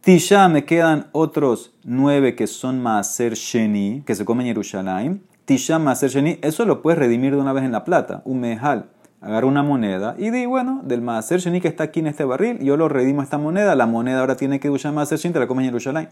Tisha 0.03 0.49
me 0.49 0.65
quedan 0.65 1.09
otros 1.13 1.75
9 1.85 2.35
que 2.35 2.47
son 2.47 2.81
Maser 2.81 3.35
Sheni, 3.35 4.03
que 4.07 4.15
se 4.15 4.25
comen 4.25 4.47
en 4.47 4.55
Yerushalayim. 4.55 5.21
Tisha 5.45 5.79
Maser 5.79 6.09
Sheni, 6.09 6.39
eso 6.41 6.65
lo 6.65 6.81
puedes 6.81 6.99
redimir 6.99 7.35
de 7.35 7.41
una 7.43 7.53
vez 7.53 7.65
en 7.65 7.73
la 7.73 7.85
plata, 7.85 8.23
un 8.25 8.41
mejal. 8.41 8.89
Agarra 9.21 9.47
una 9.47 9.63
moneda 9.63 10.15
y 10.17 10.31
di, 10.31 10.47
bueno, 10.47 10.81
del 10.85 11.03
Maser 11.03 11.41
Sheni 11.41 11.61
que 11.61 11.69
está 11.69 11.85
aquí 11.85 12.01
en 12.01 12.07
este 12.07 12.25
barril, 12.25 12.61
yo 12.61 12.79
lo 12.79 12.89
redimo 12.89 13.23
esta 13.23 13.37
moneda, 13.37 13.75
la 13.75 13.85
moneda 13.85 14.21
ahora 14.21 14.37
tiene 14.37 14.59
que 14.59 14.71
usar 14.71 14.95
Maser 14.95 15.19
Sheni, 15.19 15.35
te 15.35 15.39
la 15.39 15.47
comes 15.47 15.65
en 15.65 15.73
Yerushalayim. 15.73 16.09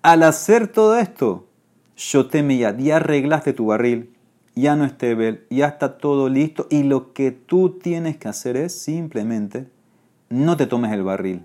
Al 0.00 0.22
hacer 0.22 0.68
todo 0.68 0.98
esto, 0.98 1.46
Shotemiyad, 1.96 2.78
ya 2.78 2.96
arreglaste 2.96 3.52
tu 3.52 3.66
barril, 3.66 4.14
ya 4.54 4.76
no 4.76 4.86
es 4.86 4.96
Tebel, 4.96 5.44
ya 5.50 5.66
está 5.66 5.98
todo 5.98 6.30
listo 6.30 6.66
y 6.70 6.84
lo 6.84 7.12
que 7.12 7.32
tú 7.32 7.78
tienes 7.82 8.16
que 8.16 8.28
hacer 8.28 8.56
es 8.56 8.80
simplemente 8.80 9.68
no 10.30 10.56
te 10.56 10.66
tomes 10.66 10.90
el 10.92 11.02
barril. 11.02 11.44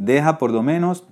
Deja 0.00 0.38
por 0.38 0.50
lo 0.50 0.62
menos 0.62 1.04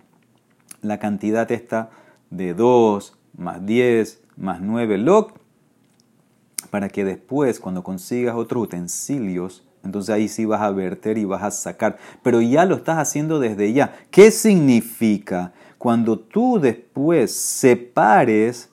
la 0.80 0.98
cantidad 0.98 1.52
esta 1.52 1.90
de 2.30 2.54
2 2.54 3.18
más 3.36 3.66
10 3.66 4.22
más 4.38 4.62
9 4.62 4.96
log 4.96 5.34
para 6.70 6.88
que 6.88 7.04
después 7.04 7.60
cuando 7.60 7.82
consigas 7.82 8.34
otros 8.34 8.64
utensilios, 8.64 9.62
entonces 9.84 10.14
ahí 10.14 10.26
sí 10.26 10.46
vas 10.46 10.62
a 10.62 10.70
verter 10.70 11.18
y 11.18 11.26
vas 11.26 11.42
a 11.42 11.50
sacar. 11.50 11.98
Pero 12.22 12.40
ya 12.40 12.64
lo 12.64 12.76
estás 12.76 12.96
haciendo 12.96 13.38
desde 13.38 13.74
ya. 13.74 13.92
¿Qué 14.10 14.30
significa? 14.30 15.52
Cuando 15.76 16.18
tú 16.18 16.58
después 16.58 17.34
separes 17.34 18.70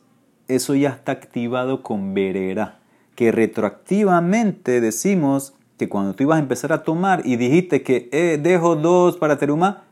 eso 0.48 0.76
ya 0.76 0.92
está 0.92 1.12
activado 1.12 1.84
con 1.84 2.14
verera. 2.14 2.80
Que 3.16 3.34
retroactivamente 3.34 4.80
decimos 4.80 5.56
que 5.78 5.90
cuando 5.90 6.14
tú 6.14 6.24
ibas 6.24 6.38
a 6.38 6.42
empezar 6.42 6.72
a 6.72 6.84
tomar 6.84 7.22
y 7.26 7.36
dijiste 7.36 7.84
que 7.84 8.08
eh, 8.14 8.40
dejo 8.42 8.78
dos 8.78 9.18
para 9.18 9.38
teruma, 9.38 9.84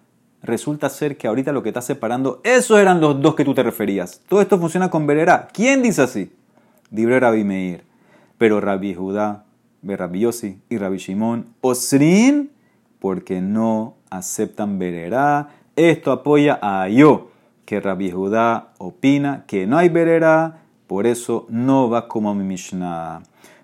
resulta 0.44 0.90
ser 0.90 1.18
que 1.18 1.28
ahorita 1.28 1.52
lo 1.52 1.64
que 1.64 1.70
estás 1.70 1.86
separando, 1.86 2.42
esos 2.44 2.80
eran 2.80 3.02
los 3.02 3.20
dos 3.22 3.34
que 3.34 3.46
tú 3.46 3.54
te 3.54 3.64
referías. 3.64 4.22
Todo 4.28 4.42
esto 4.42 4.60
funciona 4.60 4.90
con 4.90 5.08
verera. 5.08 5.48
¿Quién 5.52 5.82
dice 5.82 6.04
así? 6.04 6.32
Dibre 6.92 7.20
Rabbi 7.20 7.44
Meir. 7.44 7.84
Pero 8.38 8.60
Rabbi 8.60 8.94
Judá, 8.94 9.46
Rabbi 9.82 10.20
Yossi 10.20 10.60
y 10.70 10.78
Rabbi 10.78 10.98
Shimon, 10.98 11.48
Osrin, 11.62 12.52
porque 13.00 13.42
no 13.42 13.96
aceptan 14.10 14.78
verera. 14.78 15.50
Esto 15.76 16.12
apoya 16.12 16.60
a 16.62 16.88
yo 16.90 17.30
que 17.66 17.80
Rabbi 17.80 18.12
Judá 18.12 18.74
opina 18.78 19.46
que 19.48 19.66
no 19.66 19.78
hay 19.78 19.90
berera, 19.90 20.60
por 20.88 21.08
eso 21.08 21.46
no 21.50 21.90
va 21.90 22.08
como 22.08 22.36
mi 22.36 22.44
Mishnah. 22.44 23.24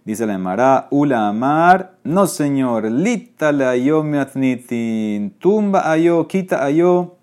Dice 0.10 0.26
la 0.26 0.34
Emara, 0.34 0.88
Ula 0.90 1.28
Amar, 1.28 1.92
no 2.04 2.26
señor, 2.26 2.86
lita 2.86 3.52
la 3.52 3.78
yo 3.78 4.04
meatnitin, 4.04 5.36
tumba 5.38 5.92
ayo, 5.92 6.28
quita 6.28 6.66
ayo, 6.66 7.18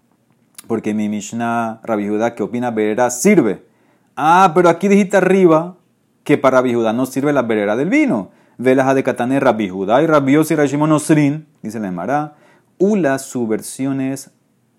porque 0.68 0.94
mi 0.94 1.08
Mishnah, 1.08 1.80
Rabbi 1.82 2.06
Judá, 2.08 2.36
que 2.36 2.44
opina 2.44 2.70
berera, 2.70 3.10
sirve. 3.10 3.64
Ah, 4.14 4.52
pero 4.54 4.68
aquí 4.68 4.86
dijiste 4.86 5.16
arriba 5.16 5.74
que 6.22 6.38
para 6.38 6.58
Rabbi 6.58 6.74
Judá 6.74 6.92
no 6.92 7.06
sirve 7.06 7.32
la 7.32 7.42
berera 7.42 7.74
del 7.74 7.90
vino. 7.90 8.30
Velaja 8.56 8.94
de 8.94 9.02
Katané, 9.02 9.40
Rabbi 9.40 9.68
Judá 9.68 10.00
y 10.00 10.06
Rabbi 10.06 10.34
Yossi 10.34 10.54
dice 10.54 11.80
la 11.80 11.88
Emara, 11.88 12.34
Ula 12.78 13.18
su 13.18 13.48
versión 13.48 14.00
es 14.00 14.30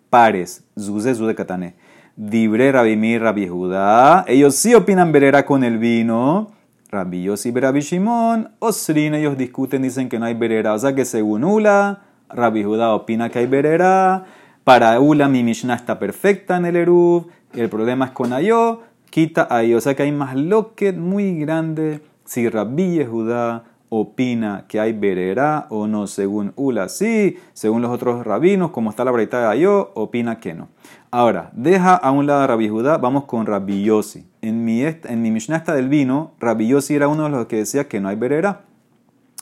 pares, 0.10 0.64
Zuze, 0.80 1.14
de 1.14 1.36
Katané. 1.36 1.76
Dibre 2.16 2.72
Rabimir 2.72 3.22
Rabi 3.22 3.50
Judá. 3.50 4.24
Ellos 4.30 4.56
sí 4.56 4.74
opinan 4.74 5.12
berera 5.12 5.46
con 5.46 5.66
el 5.66 5.78
vino. 5.78 6.56
Rabbi 6.89 7.24
Yossi 7.24 7.51
Rabbi 7.51 7.82
Shimon. 7.82 8.50
Osrin, 8.60 9.13
ellos 9.13 9.38
discuten, 9.38 9.82
dicen 9.82 10.10
que 10.10 10.20
no 10.20 10.25
hay 10.25 10.34
berera. 10.34 10.74
O 10.74 10.79
sea 10.79 10.96
que 10.96 11.06
según 11.06 11.44
Ula, 11.44 12.01
Rabbi 12.29 12.63
Judá 12.63 12.94
opina 12.94 13.29
que 13.29 13.39
hay 13.39 13.48
berera. 13.48 14.25
Para 14.63 15.00
Ula, 15.00 15.27
mi 15.27 15.44
Mishnah 15.44 15.75
está 15.75 16.00
perfecta 16.00 16.58
en 16.58 16.65
el 16.65 16.75
Eruv. 16.75 17.27
El 17.53 17.70
problema 17.70 18.06
es 18.06 18.12
con 18.12 18.34
Ayo. 18.34 18.82
Quita 19.10 19.48
Ayo. 19.50 19.77
O 19.77 19.82
sea 19.82 19.96
que 19.96 20.03
hay 20.03 20.12
más 20.12 20.36
loquet 20.36 20.96
muy 20.96 21.39
grande. 21.39 22.01
Si 22.25 22.48
Rabbi 22.48 23.03
Judá 23.06 23.63
opina 23.89 24.65
que 24.67 24.79
hay 24.79 24.94
berera 24.94 25.67
o 25.70 25.88
no, 25.88 26.08
según 26.08 26.51
Ula 26.56 26.89
sí, 26.89 27.38
según 27.53 27.82
los 27.82 27.91
otros 27.91 28.25
rabinos, 28.25 28.72
como 28.72 28.89
está 28.89 29.06
la 29.06 29.12
breita 29.12 29.39
de 29.39 29.48
Ayo, 29.48 29.91
opina 29.96 30.39
que 30.39 30.53
no. 30.53 30.67
Ahora, 31.10 31.51
deja 31.53 31.96
a 31.96 32.12
un 32.12 32.27
lado 32.27 32.46
Rabbi 32.48 32.67
Judá, 32.67 32.98
vamos 32.98 33.24
con 33.25 33.46
Rabbi 33.46 33.84
Yossi. 33.84 34.25
En 34.48 34.63
mi, 34.63 34.82
en 34.82 35.22
mi 35.22 35.30
del 35.30 35.89
vino, 35.89 36.32
Rabbi 36.39 36.70
Yossi 36.70 36.96
era 36.96 37.10
uno 37.10 37.25
de 37.25 37.30
los 37.30 37.48
que 37.48 37.58
decía 37.58 37.89
que 37.89 38.00
no 38.00 38.08
hay 38.08 38.16
berera. 38.16 38.62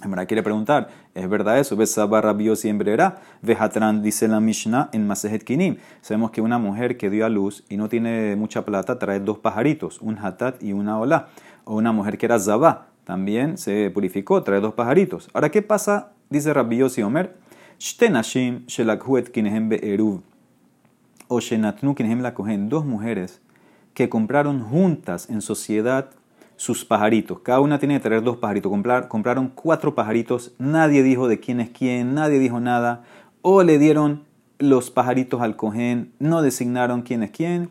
En 0.03 0.09
verdad 0.09 0.25
quiere 0.25 0.41
preguntar, 0.41 0.89
¿es 1.13 1.29
verdad 1.29 1.59
eso? 1.59 1.75
¿Ves 1.75 1.95
Rabbi 1.95 2.45
Yossi 2.45 2.69
en 2.69 2.79
berera? 2.79 3.21
Vejatran 3.43 4.01
dice 4.01 4.27
la 4.27 4.39
Mishnah 4.39 4.89
en 4.93 5.05
Masejet 5.05 5.43
Kinim. 5.43 5.77
Sabemos 6.01 6.31
que 6.31 6.41
una 6.41 6.57
mujer 6.57 6.97
que 6.97 7.11
dio 7.11 7.23
a 7.23 7.29
luz 7.29 7.63
y 7.69 7.77
no 7.77 7.87
tiene 7.87 8.35
mucha 8.35 8.65
plata 8.65 8.97
trae 8.97 9.19
dos 9.19 9.37
pajaritos, 9.37 10.01
un 10.01 10.17
hatat 10.17 10.63
y 10.63 10.73
una 10.73 10.97
ola. 10.97 11.27
O 11.65 11.75
una 11.75 11.91
mujer 11.91 12.17
que 12.17 12.25
era 12.25 12.39
zabá, 12.39 12.87
también 13.03 13.59
se 13.59 13.91
purificó, 13.91 14.41
trae 14.41 14.59
dos 14.59 14.73
pajaritos. 14.73 15.29
Ahora, 15.33 15.51
¿qué 15.51 15.61
pasa? 15.61 16.13
Dice 16.31 16.51
Rabbi 16.51 16.77
Yossi 16.77 17.03
Omer, 17.03 17.35
Shtenashim 17.77 18.65
shelakhuet 18.65 19.29
kinehem 19.29 19.69
be'eruv 19.69 20.21
o 21.27 21.39
Shenatnu 21.39 21.95
la 22.21 22.33
cogen, 22.33 22.69
dos 22.69 22.85
mujeres 22.85 23.41
que 23.95 24.09
compraron 24.09 24.61
juntas 24.61 25.27
en 25.31 25.41
sociedad 25.41 26.11
sus 26.57 26.85
pajaritos. 26.85 27.39
Cada 27.39 27.59
una 27.59 27.79
tiene 27.79 27.95
que 27.95 28.01
tener 28.01 28.21
dos 28.21 28.37
pajaritos. 28.37 28.71
compraron 29.09 29.51
cuatro 29.55 29.95
pajaritos. 29.95 30.53
Nadie 30.59 31.01
dijo 31.01 31.27
de 31.27 31.39
quién 31.39 31.59
es 31.59 31.69
quién, 31.69 32.13
nadie 32.13 32.37
dijo 32.37 32.59
nada. 32.59 33.03
O 33.41 33.63
le 33.63 33.79
dieron 33.79 34.23
los 34.59 34.91
pajaritos 34.91 35.41
al 35.41 35.55
cohen, 35.55 36.13
no 36.19 36.41
designaron 36.41 37.01
quién 37.01 37.23
es 37.23 37.31
quién. 37.31 37.69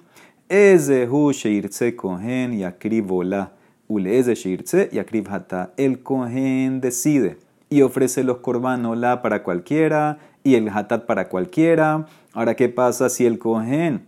Ezehu 0.48 1.32
sheirtze 1.32 1.94
cohen 1.94 2.52
y 2.52 2.64
akribola. 2.64 3.52
Ule 3.86 4.18
eze 4.18 4.34
sheirtze 4.34 4.88
y 4.92 4.98
akrib 4.98 5.28
hata. 5.30 5.72
El 5.76 6.02
cohen 6.02 6.80
decide 6.80 7.38
y 7.68 7.82
ofrece 7.82 8.24
los 8.24 8.38
la 8.96 9.22
para 9.22 9.42
cualquiera 9.42 10.18
y 10.42 10.54
el 10.54 10.68
hatat 10.68 11.06
para 11.06 11.28
cualquiera. 11.28 12.06
Ahora, 12.32 12.54
¿qué 12.54 12.68
pasa 12.68 13.08
si 13.08 13.26
el 13.26 13.38
cohen, 13.38 14.06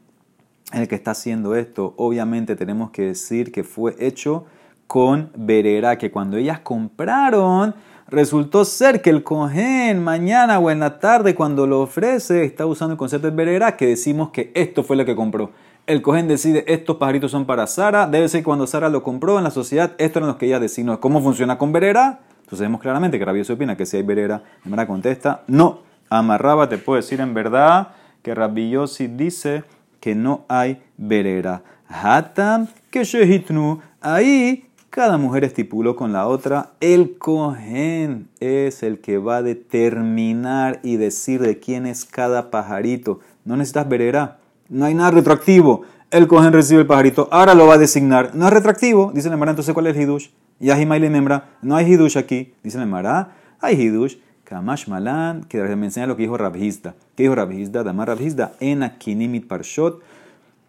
el 0.73 0.89
que 0.89 0.95
está 0.95 1.13
haciendo 1.13 1.55
esto, 1.55 1.95
obviamente 1.97 2.57
tenemos 2.57 2.91
que 2.91 3.03
decir 3.03 3.53
que 3.53 3.65
fue 3.65 3.95
hecho 3.99 4.47
con 4.87 5.31
verera, 5.37 5.99
que 5.99 6.11
cuando 6.11 6.37
ellas 6.37 6.61
compraron, 6.61 7.75
resultó 8.09 8.65
ser 8.65 9.03
que 9.03 9.11
el 9.11 9.23
cohen 9.23 10.03
mañana 10.03 10.59
o 10.59 10.71
en 10.71 10.81
la 10.81 10.99
tarde 10.99 11.35
cuando 11.35 11.67
lo 11.67 11.81
ofrece 11.81 12.45
está 12.45 12.67
usando 12.67 12.93
el 12.93 12.99
concepto 12.99 13.29
de 13.29 13.37
verera 13.37 13.77
que 13.77 13.87
decimos 13.87 14.31
que 14.31 14.53
esto 14.55 14.83
fue 14.83 14.97
lo 14.97 15.05
que 15.05 15.17
compró. 15.17 15.51
El 15.87 16.03
cohen 16.03 16.27
decide 16.27 16.65
estos 16.67 16.97
pajaritos 16.97 17.31
son 17.31 17.47
para 17.47 17.67
Sara, 17.67 18.07
debe 18.07 18.29
ser 18.29 18.43
cuando 18.43 18.67
Sara 18.67 18.89
lo 18.89 19.03
compró 19.03 19.39
en 19.39 19.45
la 19.45 19.51
sociedad, 19.51 19.93
esto 19.99 20.19
eran 20.19 20.29
los 20.29 20.37
que 20.37 20.47
ella 20.47 20.59
decidió. 20.59 21.01
¿Cómo 21.01 21.21
funciona 21.21 21.59
con 21.59 21.73
verera? 21.73 22.21
Entonces 22.41 22.61
vemos 22.61 22.81
claramente 22.81 23.19
que 23.19 23.25
Rabbi 23.25 23.45
se 23.45 23.53
opina 23.53 23.77
que 23.77 23.87
si 23.87 23.97
hay 23.97 24.03
verera, 24.03 24.43
Emara 24.65 24.87
contesta, 24.87 25.43
no. 25.47 25.81
Amarraba 26.09 26.69
te 26.69 26.79
puedo 26.79 26.97
decir 26.97 27.21
en 27.21 27.35
verdad 27.35 27.89
que 28.23 28.35
Rabbi 28.35 28.77
dice 29.17 29.65
que 30.07 30.15
no 30.15 30.45
hay 30.47 30.81
verera. 30.97 31.65
Hatam 31.89 32.69
que 32.93 33.03
shehitnu, 33.03 33.81
ahí 34.01 34.69
cada 34.89 35.19
mujer 35.19 35.43
estipuló 35.43 35.97
con 35.97 36.13
la 36.13 36.29
otra. 36.29 36.71
El 36.79 37.19
cohen 37.19 38.29
es 38.39 38.85
el 38.85 39.01
que 39.01 39.19
va 39.19 39.39
a 39.39 39.43
determinar 39.43 40.79
y 40.85 40.95
decir 40.95 41.41
de 41.41 41.59
quién 41.59 41.87
es 41.87 42.05
cada 42.05 42.53
pajarito. 42.53 43.19
No 43.45 43.57
necesitas 43.57 43.89
verera. 43.89 44.39
No 44.69 44.85
hay 44.85 44.95
nada 44.95 45.11
retroactivo. 45.11 45.83
El 46.13 46.29
cohen 46.29 46.53
recibe 46.53 46.83
el 46.83 46.87
pajarito. 46.87 47.29
Ahora 47.33 47.57
lo 47.57 47.67
va 47.67 47.75
a 47.75 47.79
designar. 47.79 48.33
No 48.33 48.47
es 48.47 48.53
retroactivo. 48.53 49.11
Dice 49.13 49.29
la 49.29 49.37
Mara, 49.37 49.51
entonces 49.51 49.75
¿cuál 49.75 49.89
es 49.89 49.97
el 49.97 50.03
hidush? 50.03 50.29
Yahima 50.61 50.99
y 50.99 51.11
membra. 51.11 51.49
No 51.63 51.75
hay 51.75 51.93
hidush 51.93 52.17
aquí. 52.17 52.55
Dice 52.63 52.79
la 52.79 52.87
Mara, 52.87 53.33
hay 53.61 53.75
hidush. 53.75 54.19
Kamash 54.47 54.87
Malan, 54.87 55.43
que 55.43 55.61
me 55.75 55.87
enseña 55.87 56.07
lo 56.07 56.17
que 56.17 56.23
dijo 56.23 56.37
Rabhizda. 56.39 56.95
¿Qué 57.17 57.25
dijo 57.25 57.35
Rabhizda? 57.35 57.83
Damar 57.83 58.09
Rabhizda. 58.09 58.53
En 58.61 58.85
Akinimit 58.85 59.49
Parshot. 59.49 60.01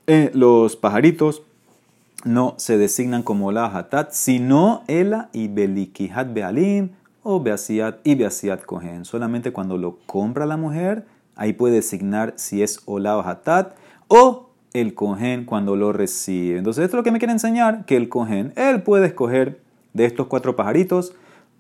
Eh, 0.08 0.32
los 0.34 0.76
pajaritos 0.76 1.44
no 2.26 2.56
se 2.58 2.80
designan 2.80 3.22
como 3.22 3.52
la 3.52 3.66
hatat, 3.66 4.12
sino 4.12 4.84
ela 4.88 5.30
y 5.32 5.48
belikihat 5.48 6.34
bealim 6.34 6.90
o 7.22 7.40
beasiat 7.40 8.00
y 8.04 8.16
beasiat 8.16 8.66
kohen. 8.66 9.06
Solamente 9.06 9.52
cuando 9.52 9.78
lo 9.78 10.00
compra 10.08 10.48
la 10.48 10.58
mujer, 10.58 11.06
ahí 11.36 11.54
puede 11.54 11.76
designar 11.76 12.34
si 12.38 12.64
es 12.64 12.82
ola 12.86 13.16
o 13.16 13.22
hatat 13.22 13.76
o 14.08 14.50
el 14.74 14.96
kohen 14.96 15.46
cuando 15.46 15.76
lo 15.76 15.94
recibe. 15.94 16.58
Entonces 16.58 16.86
esto 16.86 16.98
es 16.98 17.00
lo 17.00 17.04
que 17.04 17.12
me 17.12 17.20
quiere 17.20 17.34
enseñar, 17.34 17.86
que 17.86 17.96
el 17.96 18.10
kohen, 18.10 18.54
él 18.56 18.82
puede 18.82 19.06
escoger 19.06 19.60
de 19.94 20.06
estos 20.06 20.28
cuatro 20.28 20.56
pajaritos, 20.56 21.14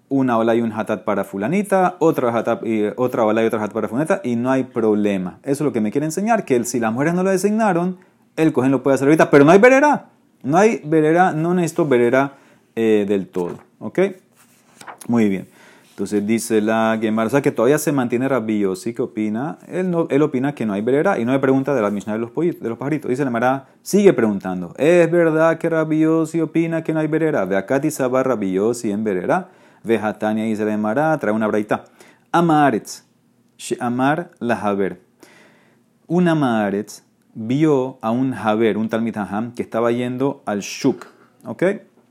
una 0.09 0.37
ola 0.37 0.55
y 0.55 0.61
un 0.61 0.71
hatat 0.71 1.03
para 1.03 1.23
fulanita, 1.23 1.97
otra, 1.99 2.35
hatat 2.35 2.65
y, 2.65 2.85
otra 2.95 3.25
ola 3.25 3.43
y 3.43 3.45
otra 3.45 3.59
hatat 3.59 3.73
para 3.73 3.87
fulanita, 3.87 4.21
y 4.23 4.35
no 4.35 4.51
hay 4.51 4.63
problema. 4.63 5.39
Eso 5.43 5.63
es 5.63 5.65
lo 5.65 5.73
que 5.73 5.81
me 5.81 5.91
quiere 5.91 6.05
enseñar, 6.05 6.45
que 6.45 6.63
si 6.63 6.79
las 6.79 6.93
mujeres 6.93 7.13
no 7.13 7.23
lo 7.23 7.29
designaron, 7.29 7.97
el 8.35 8.53
cohen 8.53 8.71
lo 8.71 8.83
puede 8.83 8.95
hacer 8.95 9.07
ahorita, 9.07 9.29
pero 9.29 9.43
no 9.43 9.51
hay 9.51 9.59
verera. 9.59 10.05
No 10.43 10.57
hay 10.57 10.81
verera, 10.85 11.33
no 11.33 11.53
necesito 11.53 11.87
verera 11.87 12.33
eh, 12.75 13.05
del 13.07 13.27
todo. 13.27 13.57
¿Ok? 13.79 13.99
Muy 15.07 15.27
bien. 15.29 15.47
Entonces 15.97 16.27
dice 16.27 16.61
la 16.61 16.95
Gemara, 17.01 17.25
o 17.25 17.29
sea 17.31 17.41
que 17.41 17.51
todavía 17.51 17.79
se 17.79 17.91
mantiene 17.91 18.29
Rabbi 18.29 18.63
¿sí? 18.75 18.93
¿qué 18.93 19.01
opina? 19.01 19.57
Él, 19.67 19.91
él 20.11 20.21
opina 20.21 20.53
que 20.53 20.63
no 20.63 20.73
hay 20.73 20.81
verera 20.81 21.17
y 21.17 21.25
no 21.25 21.31
hay 21.31 21.39
pregunta 21.39 21.73
de 21.73 21.81
la 21.81 21.89
Mishnah 21.89 22.13
de 22.13 22.19
los, 22.19 22.35
de 22.35 22.69
los 22.69 22.77
pajaritos. 22.77 23.09
Dice 23.09 23.23
la 23.23 23.29
Gemara, 23.29 23.65
sigue 23.81 24.13
preguntando, 24.13 24.75
¿es 24.77 25.09
verdad 25.09 25.57
que 25.57 25.67
Rabbi 25.67 26.05
opina 26.05 26.83
que 26.83 26.93
no 26.93 26.99
hay 26.99 27.07
verera? 27.07 27.45
Ve 27.45 27.57
acá 27.57 27.81
Sabar 27.89 28.27
Rabbi 28.27 28.59
en 28.83 29.03
verera. 29.03 29.49
Ve 29.83 29.97
Hatania 29.97 30.45
dice 30.45 30.65
la 30.65 30.71
Gemara, 30.71 31.17
trae 31.17 31.33
una 31.33 31.47
braita. 31.47 31.85
Amaretz, 32.31 33.03
Amar 33.79 34.31
la 34.39 34.55
Haber. 34.55 35.01
Una 36.07 36.31
Amaretz 36.31 37.03
vio 37.33 37.99
a 38.01 38.11
un 38.11 38.33
Haber, 38.33 38.77
un 38.77 38.89
Talmid 38.89 39.15
que 39.55 39.61
estaba 39.61 39.91
yendo 39.91 40.41
al 40.45 40.59
Shuk. 40.59 41.05
¿Ok? 41.45 41.63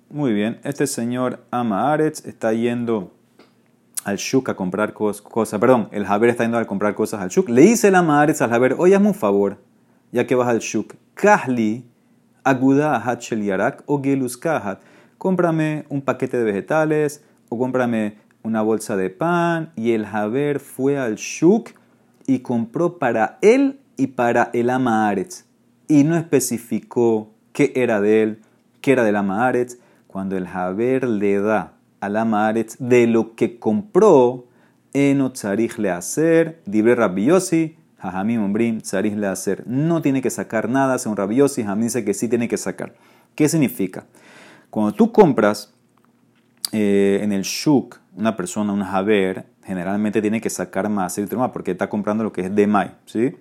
Muy 0.09 0.33
bien. 0.33 0.61
Este 0.63 0.87
señor 0.87 1.45
Ama 1.51 1.93
Aretz 1.93 2.25
está 2.27 2.53
yendo 2.53 3.13
al 4.05 4.17
Shuk 4.17 4.49
a 4.49 4.55
comprar 4.55 4.93
cosas. 4.93 5.59
Perdón, 5.59 5.89
el 5.91 6.07
Haber 6.07 6.31
está 6.31 6.45
yendo 6.45 6.59
a 6.59 6.65
comprar 6.65 6.95
cosas 6.95 7.21
al 7.21 7.29
Shuk. 7.29 7.49
Le 7.49 7.63
dice 7.63 7.89
el 7.89 7.97
Ama 7.97 8.23
Aretz 8.23 8.41
al 8.41 8.53
Haber, 8.53 8.77
oye, 8.79 8.95
hazme 8.95 9.09
un 9.09 9.15
favor, 9.15 9.59
ya 10.13 10.27
que 10.27 10.35
vas 10.35 10.49
al 10.49 10.61
Shuk. 10.61 10.95
Kahli, 11.15 11.85
Aguda 12.45 12.95
Ahat 12.95 13.21
Yarak 13.23 13.83
o 13.87 14.01
Gelus 14.01 14.37
Kahat. 14.37 14.81
Cómprame 15.19 15.85
un 15.89 16.03
paquete 16.03 16.37
de 16.37 16.45
vegetales 16.45 17.25
o 17.49 17.59
cómprame 17.59 18.17
una 18.43 18.63
bolsa 18.63 18.97
de 18.97 19.11
pan. 19.11 19.73
Y 19.77 19.93
el 19.93 20.05
Haber 20.05 20.61
fue 20.61 20.99
al 20.99 21.17
Shuk 21.17 21.71
y 22.27 22.41
compró 22.41 22.99
para 22.99 23.39
él 23.43 23.81
y 23.97 24.09
para 24.09 24.51
el 24.53 24.71
ama 24.71 25.15
Y 25.89 26.05
no 26.05 26.17
especificó 26.17 27.31
qué 27.53 27.73
era 27.77 28.01
de 28.01 28.23
él, 28.23 28.43
qué 28.81 28.93
era 28.93 29.05
del 29.05 29.17
ama 29.17 29.53
Cuando 30.07 30.37
el 30.37 30.47
Haber 30.47 31.09
le 31.09 31.41
da 31.41 31.73
al 32.01 32.17
ama 32.17 32.53
de 32.53 33.07
lo 33.07 33.35
que 33.35 33.59
compró, 33.59 34.47
en 34.93 35.31
tzarich 35.33 35.77
le 35.77 35.91
hacer, 35.91 36.63
dibre 36.65 36.95
rabiosi, 36.95 37.77
jajamim 37.99 38.43
ombrim, 38.43 38.81
tzarich 38.81 39.15
le 39.15 39.27
hacer. 39.27 39.63
No 39.67 40.01
tiene 40.01 40.23
que 40.23 40.31
sacar 40.31 40.71
nada, 40.71 40.99
según 40.99 41.17
rabiosi, 41.17 41.65
jamim 41.65 41.85
dice 41.85 42.05
que 42.05 42.15
sí 42.15 42.29
tiene 42.29 42.49
que 42.49 42.57
sacar. 42.57 42.95
¿Qué 43.35 43.49
significa? 43.49 44.07
Cuando 44.71 44.93
tú 44.93 45.13
compras 45.13 45.75
eh, 46.73 47.21
en 47.23 47.33
el 47.33 47.43
shuk 47.43 48.01
una 48.17 48.35
persona, 48.35 48.73
un 48.73 48.83
haber, 48.83 49.47
generalmente 49.65 50.23
tiene 50.23 50.41
que 50.41 50.51
sacar 50.51 50.89
más, 50.89 51.21
porque 51.53 51.73
está 51.73 51.89
comprando 51.89 52.25
lo 52.25 52.33
que 52.33 52.43
es 52.43 52.55
de 52.55 52.67
mai, 52.67 52.93
¿sí? 53.05 53.37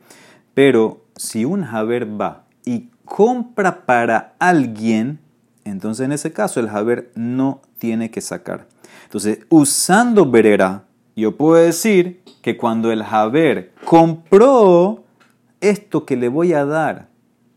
Pero 0.53 1.05
si 1.15 1.45
un 1.45 1.63
Haber 1.63 2.19
va 2.19 2.43
y 2.65 2.89
compra 3.05 3.85
para 3.85 4.33
alguien, 4.37 5.19
entonces 5.63 6.05
en 6.05 6.11
ese 6.11 6.33
caso 6.33 6.59
el 6.59 6.69
Haber 6.69 7.11
no 7.15 7.61
tiene 7.77 8.11
que 8.11 8.21
sacar. 8.21 8.67
Entonces, 9.05 9.39
usando 9.49 10.29
Berera, 10.29 10.83
yo 11.15 11.37
puedo 11.37 11.55
decir 11.55 12.21
que 12.41 12.57
cuando 12.57 12.91
el 12.91 13.01
Haber 13.01 13.73
compró 13.85 15.03
esto 15.61 16.05
que 16.05 16.17
le 16.17 16.27
voy 16.27 16.53
a 16.53 16.65
dar, 16.65 17.07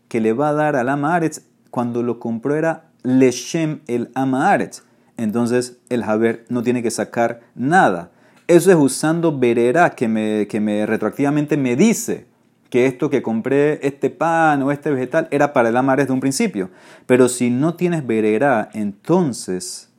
que 0.07 0.21
le 0.21 0.33
va 0.33 0.49
a 0.49 0.53
dar 0.53 0.75
al 0.75 0.89
Amaretz, 0.89 1.41
cuando 1.69 2.01
lo 2.01 2.19
compró 2.19 2.55
era 2.55 2.85
Leshem 3.03 3.81
el 3.87 4.09
Amaretz. 4.15 4.83
Entonces 5.23 5.77
el 5.89 6.03
Haber 6.03 6.45
no 6.49 6.63
tiene 6.63 6.81
que 6.81 6.91
sacar 6.91 7.41
nada. 7.55 8.11
Eso 8.47 8.71
es 8.71 8.77
usando 8.77 9.37
Berera 9.37 9.91
que 9.91 10.07
me, 10.07 10.47
que 10.47 10.59
me 10.59 10.85
retroactivamente 10.85 11.57
me 11.57 11.75
dice 11.75 12.25
que 12.69 12.85
esto 12.85 13.09
que 13.09 13.21
compré, 13.21 13.85
este 13.85 14.09
pan 14.09 14.61
o 14.61 14.71
este 14.71 14.91
vegetal, 14.91 15.27
era 15.31 15.53
para 15.53 15.69
el 15.69 15.77
amar 15.77 15.99
desde 15.99 16.13
un 16.13 16.19
principio. 16.19 16.69
Pero 17.05 17.27
si 17.27 17.49
no 17.49 17.75
tienes 17.75 18.05
verera, 18.05 18.69
entonces 18.73 19.89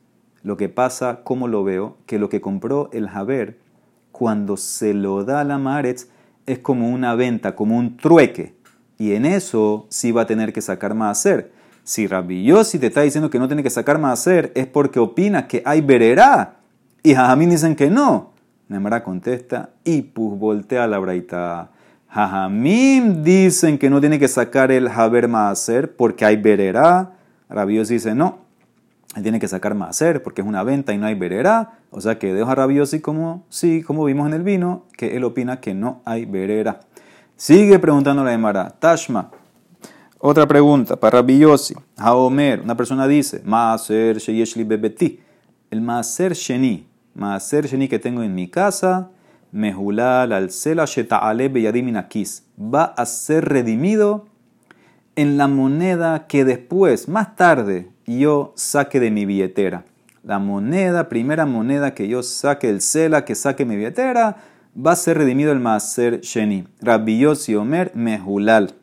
lo 0.43 0.57
que 0.57 0.69
pasa, 0.69 1.21
como 1.23 1.47
lo 1.47 1.63
veo, 1.63 1.97
que 2.05 2.17
lo 2.17 2.29
que 2.29 2.41
compró 2.41 2.89
el 2.93 3.07
Haber, 3.07 3.59
cuando 4.11 4.57
se 4.57 4.93
lo 4.93 5.23
da 5.23 5.41
al 5.41 5.51
Amaretz, 5.51 6.07
es 6.45 6.59
como 6.59 6.89
una 6.89 7.15
venta, 7.15 7.55
como 7.55 7.77
un 7.77 7.97
trueque. 7.97 8.55
Y 8.97 9.13
en 9.13 9.25
eso 9.25 9.87
sí 9.89 10.11
va 10.11 10.23
a 10.23 10.27
tener 10.27 10.53
que 10.53 10.61
sacar 10.61 10.95
más 10.95 11.19
hacer. 11.19 11.51
Si 11.91 12.07
Rabbi 12.07 12.49
si 12.63 12.79
te 12.79 12.87
está 12.87 13.01
diciendo 13.01 13.29
que 13.29 13.37
no 13.37 13.47
tiene 13.47 13.63
que 13.63 13.69
sacar 13.69 13.99
más 13.99 14.17
hacer, 14.17 14.53
es 14.55 14.65
porque 14.65 14.97
opina 14.97 15.45
que 15.45 15.61
hay 15.65 15.81
verera. 15.81 16.53
Y 17.03 17.13
Jajamín 17.13 17.49
dicen 17.49 17.75
que 17.75 17.89
no. 17.89 18.31
Nemara 18.69 19.03
contesta, 19.03 19.71
y 19.83 20.01
pues 20.03 20.39
voltea 20.39 20.87
la 20.87 20.99
braita. 20.99 21.71
Jajamim 22.07 23.23
dicen 23.23 23.77
que 23.77 23.89
no 23.89 23.99
tiene 23.99 24.19
que 24.19 24.29
sacar 24.29 24.71
el 24.71 24.87
Haber 24.87 25.27
Maaser 25.27 25.93
porque 25.93 26.23
hay 26.23 26.37
verera. 26.37 27.11
Rabios 27.49 27.89
dice 27.89 28.15
no, 28.15 28.37
él 29.17 29.23
tiene 29.23 29.41
que 29.41 29.49
sacar 29.49 29.75
Maaser 29.75 30.23
porque 30.23 30.39
es 30.39 30.47
una 30.47 30.63
venta 30.63 30.93
y 30.93 30.97
no 30.97 31.07
hay 31.07 31.15
verera. 31.15 31.79
O 31.89 31.99
sea 31.99 32.17
que 32.17 32.33
deja 32.33 32.53
a 32.53 32.55
Rabiosi 32.55 33.01
como, 33.01 33.43
sí, 33.49 33.83
como 33.83 34.05
vimos 34.05 34.27
en 34.27 34.33
el 34.33 34.43
vino, 34.43 34.85
que 34.95 35.17
él 35.17 35.25
opina 35.25 35.59
que 35.59 35.73
no 35.73 36.01
hay 36.05 36.23
verera. 36.23 36.79
Sigue 37.35 37.79
preguntando 37.79 38.23
la 38.23 38.31
Emara, 38.31 38.69
Tashma. 38.79 39.29
Otra 40.23 40.47
pregunta 40.47 40.97
para 40.97 41.17
Rabiosi. 41.17 41.73
Haomer, 41.97 42.61
una 42.61 42.77
persona 42.77 43.07
dice, 43.07 43.41
Maaser 43.43 44.17
Sheyeshli 44.19 44.63
Bebeti. 44.63 45.19
El 45.71 45.81
Maaser 45.81 46.33
Sheni, 46.33 46.85
Maaser 47.15 47.65
Sheni 47.65 47.87
que 47.87 47.97
tengo 47.97 48.21
en 48.21 48.35
mi 48.35 48.47
casa 48.47 49.09
Mehulal 49.51 50.31
al 50.31 50.51
Sela 50.51 50.85
va 50.85 52.83
a 52.83 53.05
ser 53.07 53.45
redimido 53.45 54.27
en 55.15 55.37
la 55.37 55.47
moneda 55.47 56.27
que 56.27 56.45
después, 56.45 57.07
más 57.09 57.35
tarde, 57.35 57.89
yo 58.05 58.53
saque 58.55 58.99
de 58.99 59.09
mi 59.09 59.25
billetera. 59.25 59.85
La 60.23 60.37
moneda, 60.37 61.09
primera 61.09 61.47
moneda 61.47 61.95
que 61.95 62.07
yo 62.07 62.21
saque, 62.21 62.69
el 62.69 62.81
Sela 62.81 63.25
que 63.25 63.33
saque 63.33 63.65
mi 63.65 63.75
billetera, 63.75 64.37
va 64.77 64.91
a 64.91 64.95
ser 64.95 65.17
redimido 65.17 65.51
el 65.51 65.59
Maaser 65.59 66.21
Sheni. 66.21 66.67
Rabbi 66.79 67.25
Omer 67.25 67.91
Mehulal. 67.95 68.75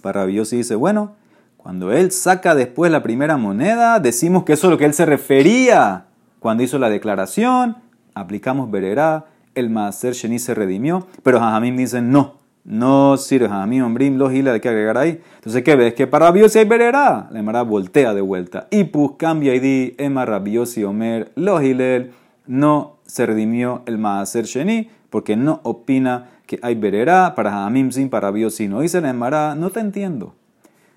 Para 0.00 0.22
Rabbi 0.22 0.38
dice, 0.38 0.74
bueno, 0.74 1.12
cuando 1.56 1.92
él 1.92 2.10
saca 2.10 2.54
después 2.54 2.90
la 2.90 3.02
primera 3.02 3.36
moneda, 3.36 4.00
decimos 4.00 4.44
que 4.44 4.54
eso 4.54 4.66
es 4.66 4.70
lo 4.70 4.78
que 4.78 4.86
él 4.86 4.94
se 4.94 5.06
refería 5.06 6.06
cuando 6.38 6.62
hizo 6.62 6.78
la 6.78 6.88
declaración, 6.88 7.76
aplicamos 8.14 8.70
Bererá, 8.70 9.26
el 9.54 9.68
Maaser 9.68 10.14
Sheni 10.14 10.38
se 10.38 10.54
redimió, 10.54 11.06
pero 11.22 11.38
Jajamim 11.38 11.76
dicen 11.76 12.10
no, 12.10 12.40
no 12.64 13.16
sirve 13.18 13.48
Jajamim, 13.48 13.84
Ombrim, 13.84 14.16
los 14.16 14.32
Gila, 14.32 14.52
hay 14.52 14.60
que 14.60 14.68
agregar 14.68 14.96
ahí. 14.96 15.20
Entonces, 15.36 15.62
¿qué 15.62 15.76
ves? 15.76 15.94
Que 15.94 16.06
para 16.06 16.26
rabiosi 16.26 16.58
hay 16.58 16.64
verera, 16.64 17.28
la 17.30 17.38
Emara 17.38 17.62
voltea 17.62 18.14
de 18.14 18.20
vuelta. 18.20 18.68
Y 18.70 18.84
pues 18.84 19.12
cambia 19.18 19.54
y 19.54 19.60
di, 19.60 19.94
Emma 19.98 20.24
rabiosi 20.24 20.84
Omer, 20.84 21.30
los 21.36 21.62
Hilel, 21.62 22.12
no 22.46 22.96
se 23.04 23.26
redimió 23.26 23.82
el 23.86 23.98
Maaser 23.98 24.44
Sheni, 24.44 24.88
porque 25.10 25.36
no 25.36 25.60
opina 25.64 26.30
que 26.50 26.58
hay 26.62 26.74
berera 26.74 27.36
para 27.36 27.64
Hamim 27.64 27.92
sin 27.92 28.10
para 28.10 28.32
Biosi. 28.32 28.66
No 28.66 28.80
dice 28.80 29.00
la 29.00 29.10
Emara, 29.10 29.54
no 29.54 29.70
te 29.70 29.78
entiendo. 29.78 30.34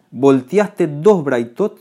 Volteaste 0.09 0.87
dos 0.87 1.23
braitot 1.23 1.79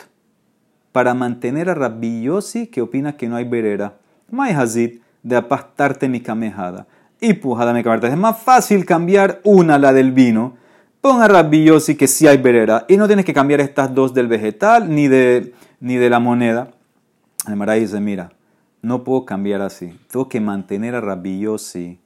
para 0.92 1.14
mantener 1.14 1.70
a 1.70 1.74
Rabbi 1.74 2.20
Yossi 2.20 2.66
que 2.66 2.82
opina 2.82 3.16
que 3.16 3.30
no 3.30 3.36
hay 3.36 3.46
berera. 3.46 3.94
May 4.30 4.52
hazit 4.52 5.00
de 5.22 5.36
apastarte 5.36 6.06
mi 6.06 6.20
camejada. 6.20 6.86
Y 7.18 7.32
pujada 7.32 7.72
mi 7.72 7.82
camejada. 7.82 8.12
Es 8.12 8.18
más 8.18 8.42
fácil 8.42 8.84
cambiar 8.84 9.40
una, 9.42 9.78
la 9.78 9.94
del 9.94 10.12
vino. 10.12 10.58
Pon 11.00 11.22
a 11.22 11.28
Rabbi 11.28 11.64
Yossi 11.64 11.96
que 11.96 12.08
sí 12.08 12.26
hay 12.26 12.36
berera. 12.36 12.84
Y 12.88 12.98
no 12.98 13.06
tienes 13.06 13.24
que 13.24 13.32
cambiar 13.32 13.60
estas 13.60 13.94
dos 13.94 14.12
del 14.12 14.26
vegetal 14.26 14.94
ni 14.94 15.08
de, 15.08 15.54
ni 15.80 15.96
de 15.96 16.10
la 16.10 16.20
moneda. 16.20 16.72
El 17.48 17.80
dice, 17.80 18.00
mira, 18.00 18.32
no 18.82 19.02
puedo 19.02 19.24
cambiar 19.24 19.62
así. 19.62 19.98
Tengo 20.10 20.28
que 20.28 20.42
mantener 20.42 20.94
a 20.94 21.00
Rabbi 21.00 21.40
Yossi 21.40 21.98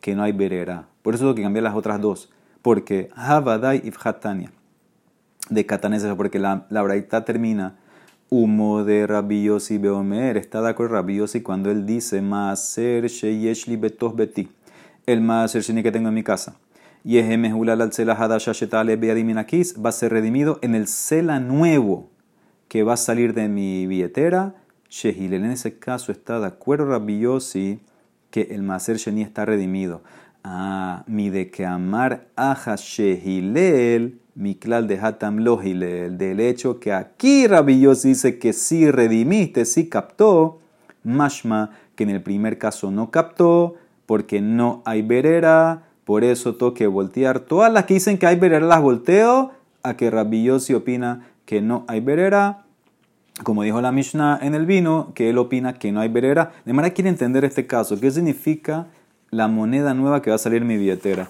que 0.00 0.14
no 0.14 0.22
hay 0.22 0.32
berera. 0.32 0.89
Por 1.02 1.14
eso 1.14 1.24
tengo 1.24 1.34
que 1.34 1.42
cambiar 1.42 1.64
las 1.64 1.74
otras 1.74 2.00
dos. 2.00 2.30
Porque 2.62 3.10
Havadai 3.14 3.82
y 3.84 3.90
Fatania 3.90 4.52
de 5.48 5.66
Catanesa, 5.66 6.14
porque 6.16 6.38
la, 6.38 6.66
la 6.70 6.82
braita 6.82 7.24
termina 7.24 7.76
humo 8.30 8.84
de 8.84 9.06
Rabbi 9.06 9.42
Yossi 9.42 9.78
Beomer. 9.78 10.36
Está 10.36 10.62
de 10.62 10.70
acuerdo 10.70 10.94
Rabbi 10.94 11.16
Yossi 11.16 11.42
cuando 11.42 11.70
él 11.70 11.84
dice 11.84 12.22
Maaser 12.22 13.06
Sheyeshli 13.06 13.76
Betos 13.76 14.14
Beti. 14.14 14.48
El 15.06 15.20
Maaser 15.20 15.62
Sheni 15.62 15.82
que 15.82 15.90
tengo 15.90 16.08
en 16.08 16.14
mi 16.14 16.22
casa. 16.22 16.56
Y 17.04 17.18
es 17.18 17.28
al 17.28 17.92
Sela 17.92 18.12
Hadashatale 18.12 18.96
Beadiminakis 18.96 19.74
va 19.84 19.88
a 19.88 19.92
ser 19.92 20.12
redimido 20.12 20.58
en 20.62 20.74
el 20.74 20.86
Sela 20.86 21.40
nuevo 21.40 22.08
que 22.68 22.84
va 22.84 22.92
a 22.92 22.96
salir 22.96 23.34
de 23.34 23.48
mi 23.48 23.86
billetera. 23.86 24.54
Shehilel 24.90 25.44
en 25.44 25.50
ese 25.50 25.78
caso 25.78 26.12
está 26.12 26.38
de 26.38 26.46
acuerdo 26.46 26.86
Rabbi 26.86 27.20
Yossi 27.20 27.80
que 28.30 28.42
el 28.52 28.62
Maaser 28.62 28.96
Sheni 28.96 29.22
está 29.22 29.44
redimido. 29.44 30.02
Ah, 30.42 31.04
mi 31.06 31.28
de 31.28 31.50
que 31.50 31.66
amar 31.66 32.28
aja 32.34 32.76
Shehilel 32.76 34.20
Miklal 34.34 34.88
de 34.88 34.98
Hatam 34.98 35.38
Lohilel, 35.38 36.16
del 36.16 36.40
hecho 36.40 36.80
que 36.80 36.94
aquí 36.94 37.46
Rabillos 37.46 38.02
dice 38.02 38.38
que 38.38 38.54
sí 38.54 38.90
redimiste, 38.90 39.66
sí 39.66 39.90
captó, 39.90 40.60
Mashma, 41.04 41.72
que 41.94 42.04
en 42.04 42.10
el 42.10 42.22
primer 42.22 42.56
caso 42.56 42.90
no 42.90 43.10
captó, 43.10 43.74
porque 44.06 44.40
no 44.40 44.82
hay 44.86 45.02
verera, 45.02 45.82
por 46.04 46.24
eso 46.24 46.54
tengo 46.54 46.72
que 46.72 46.86
voltear. 46.86 47.40
Todas 47.40 47.70
las 47.70 47.84
que 47.84 47.94
dicen 47.94 48.16
que 48.16 48.26
hay 48.26 48.36
verera 48.36 48.64
las 48.64 48.80
volteo, 48.80 49.50
a 49.82 49.96
que 49.96 50.10
Rabillos 50.10 50.70
opina 50.70 51.26
que 51.44 51.60
no 51.60 51.84
hay 51.86 52.00
verera, 52.00 52.64
como 53.44 53.62
dijo 53.62 53.80
la 53.80 53.92
Mishnah 53.92 54.38
en 54.40 54.54
el 54.54 54.64
vino, 54.64 55.12
que 55.14 55.28
él 55.28 55.38
opina 55.38 55.74
que 55.74 55.92
no 55.92 56.00
hay 56.00 56.08
verera. 56.08 56.52
De 56.64 56.72
manera 56.72 56.94
quiere 56.94 57.10
entender 57.10 57.44
este 57.44 57.66
caso, 57.66 57.98
¿qué 58.00 58.10
significa 58.10 58.88
la 59.30 59.48
moneda 59.48 59.94
nueva 59.94 60.22
que 60.22 60.30
va 60.30 60.36
a 60.36 60.38
salir 60.38 60.62
en 60.62 60.68
mi 60.68 60.76
billetera? 60.76 61.28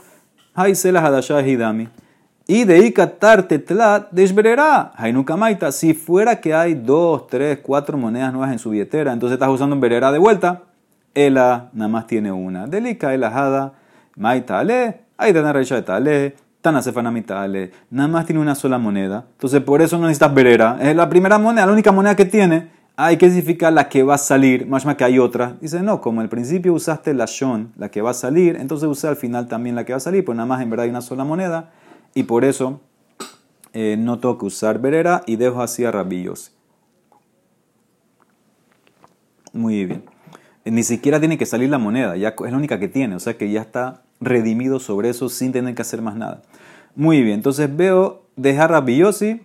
Y 2.47 2.65
de 2.65 2.79
ikatar 2.85 3.45
tetlat 3.45 4.11
desvererá. 4.11 4.93
Hainukamaita. 4.97 5.71
Si 5.71 5.95
fuera 5.95 6.41
que 6.41 6.53
hay 6.53 6.75
dos, 6.75 7.29
tres, 7.29 7.61
cuatro 7.63 7.97
monedas 7.97 8.33
nuevas 8.33 8.51
en 8.51 8.59
su 8.59 8.71
billetera, 8.71 9.13
entonces 9.13 9.35
estás 9.35 9.51
usando 9.51 9.77
un 9.77 9.81
verera 9.81 10.11
de 10.11 10.19
vuelta. 10.19 10.63
Ela 11.15 11.71
nada 11.73 11.89
más 11.89 12.07
tiene 12.09 12.33
una. 12.33 12.67
Delica 12.67 13.15
elajada. 13.15 13.75
Maita 14.17 14.59
ale. 14.59 15.03
De 15.17 15.53
recha 15.53 15.77
de 15.77 15.83
tale. 15.83 16.37
Tana 16.61 16.81
ale. 17.29 17.71
Nada 17.91 18.09
más 18.09 18.27
tiene 18.27 18.41
una 18.41 18.55
sola 18.55 18.79
moneda. 18.79 19.27
Entonces 19.33 19.63
por 19.63 19.81
eso 19.81 19.97
no 19.99 20.09
necesitas 20.09 20.35
verera. 20.35 20.79
Es 20.81 20.97
la 20.97 21.09
primera 21.09 21.39
moneda, 21.39 21.67
la 21.67 21.73
única 21.73 21.93
moneda 21.93 22.17
que 22.17 22.25
tiene. 22.25 22.80
Hay 23.03 23.17
que 23.17 23.29
significa 23.29 23.71
la 23.71 23.89
que 23.89 24.03
va 24.03 24.17
a 24.17 24.19
salir, 24.19 24.67
más 24.67 24.85
que 24.95 25.05
hay 25.05 25.19
otra. 25.19 25.57
Dice, 25.63 25.81
no, 25.81 26.03
como 26.03 26.21
al 26.21 26.29
principio 26.29 26.75
usaste 26.75 27.15
la 27.15 27.25
shon, 27.25 27.73
la 27.79 27.91
que 27.91 28.03
va 28.03 28.11
a 28.11 28.15
salir, 28.15 28.57
entonces 28.57 28.87
usé 28.91 29.09
al 29.09 29.17
final 29.17 29.49
también 29.49 29.75
la 29.75 29.87
que 29.87 29.95
va 29.95 29.97
a 29.97 30.01
salir, 30.01 30.23
pues 30.23 30.37
nada 30.37 30.45
más 30.45 30.61
en 30.61 30.69
verdad 30.69 30.85
hay 30.85 30.91
una 30.91 31.01
sola 31.01 31.25
moneda 31.25 31.71
y 32.13 32.25
por 32.25 32.45
eso 32.45 32.83
eh, 33.73 33.97
no 33.99 34.19
tengo 34.19 34.37
que 34.37 34.45
usar 34.45 34.83
verera 34.83 35.23
y 35.27 35.37
dejo 35.37 35.63
así 35.63 35.83
a 35.83 35.91
rabillos. 35.91 36.53
Muy 39.55 39.87
bien. 39.87 40.05
Eh, 40.67 40.71
ni 40.71 40.83
siquiera 40.83 41.19
tiene 41.21 41.39
que 41.39 41.47
salir 41.47 41.71
la 41.71 41.79
moneda, 41.79 42.19
ya 42.19 42.35
es 42.39 42.51
la 42.53 42.59
única 42.59 42.79
que 42.79 42.89
tiene, 42.89 43.15
o 43.15 43.21
sea 43.21 43.39
que 43.39 43.51
ya 43.51 43.63
está 43.63 44.03
redimido 44.21 44.79
sobre 44.79 45.09
eso 45.09 45.31
sin 45.31 45.53
tener 45.53 45.75
que 45.75 45.81
hacer 45.81 46.03
más 46.03 46.17
nada. 46.17 46.43
Muy 46.95 47.23
bien, 47.23 47.37
entonces 47.37 47.75
veo, 47.75 48.27
dejar 48.37 48.73
rabillosi, 48.73 49.41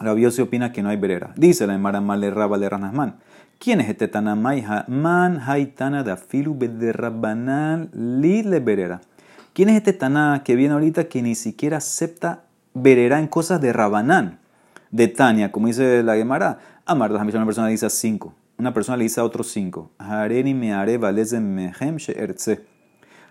rabiosi 0.00 0.42
opina 0.42 0.72
que 0.72 0.82
no 0.82 0.88
hay 0.88 0.96
verera. 0.96 1.32
Dice 1.36 1.66
la 1.66 1.74
Emara 1.74 2.00
Male 2.00 2.30
de 2.30 2.68
Ranasman. 2.68 3.16
¿Quién 3.58 3.80
es 3.80 3.88
este 3.88 4.08
Tanamai? 4.08 4.64
Man 4.88 5.40
haitana 5.46 6.02
da 6.02 6.16
filu 6.16 6.56
Rabbanal 6.92 7.88
li 7.92 8.42
le. 8.42 8.98
¿Quién 9.54 9.68
es 9.68 9.76
este 9.76 9.92
Taná 9.92 10.42
que 10.44 10.56
viene 10.56 10.74
ahorita 10.74 11.04
que 11.04 11.22
ni 11.22 11.34
siquiera 11.34 11.78
acepta 11.78 12.42
verera 12.74 13.18
en 13.20 13.28
cosas 13.28 13.60
de 13.60 13.72
Rabanán? 13.72 14.40
De 14.90 15.08
Tania, 15.08 15.50
como 15.50 15.68
dice 15.68 16.02
la 16.02 16.16
Gemara. 16.16 16.58
Amar, 16.84 17.12
una 17.12 17.44
persona 17.44 17.66
le 17.68 17.72
dice 17.72 17.86
a 17.86 17.90
cinco. 17.90 18.34
Una 18.58 18.74
persona 18.74 18.96
le 18.96 19.04
dice 19.04 19.20
a 19.20 19.24
otros 19.24 19.50
cinco. 19.50 19.90
Hareni 19.98 20.54
me 20.54 20.74
mehem. 21.40 21.96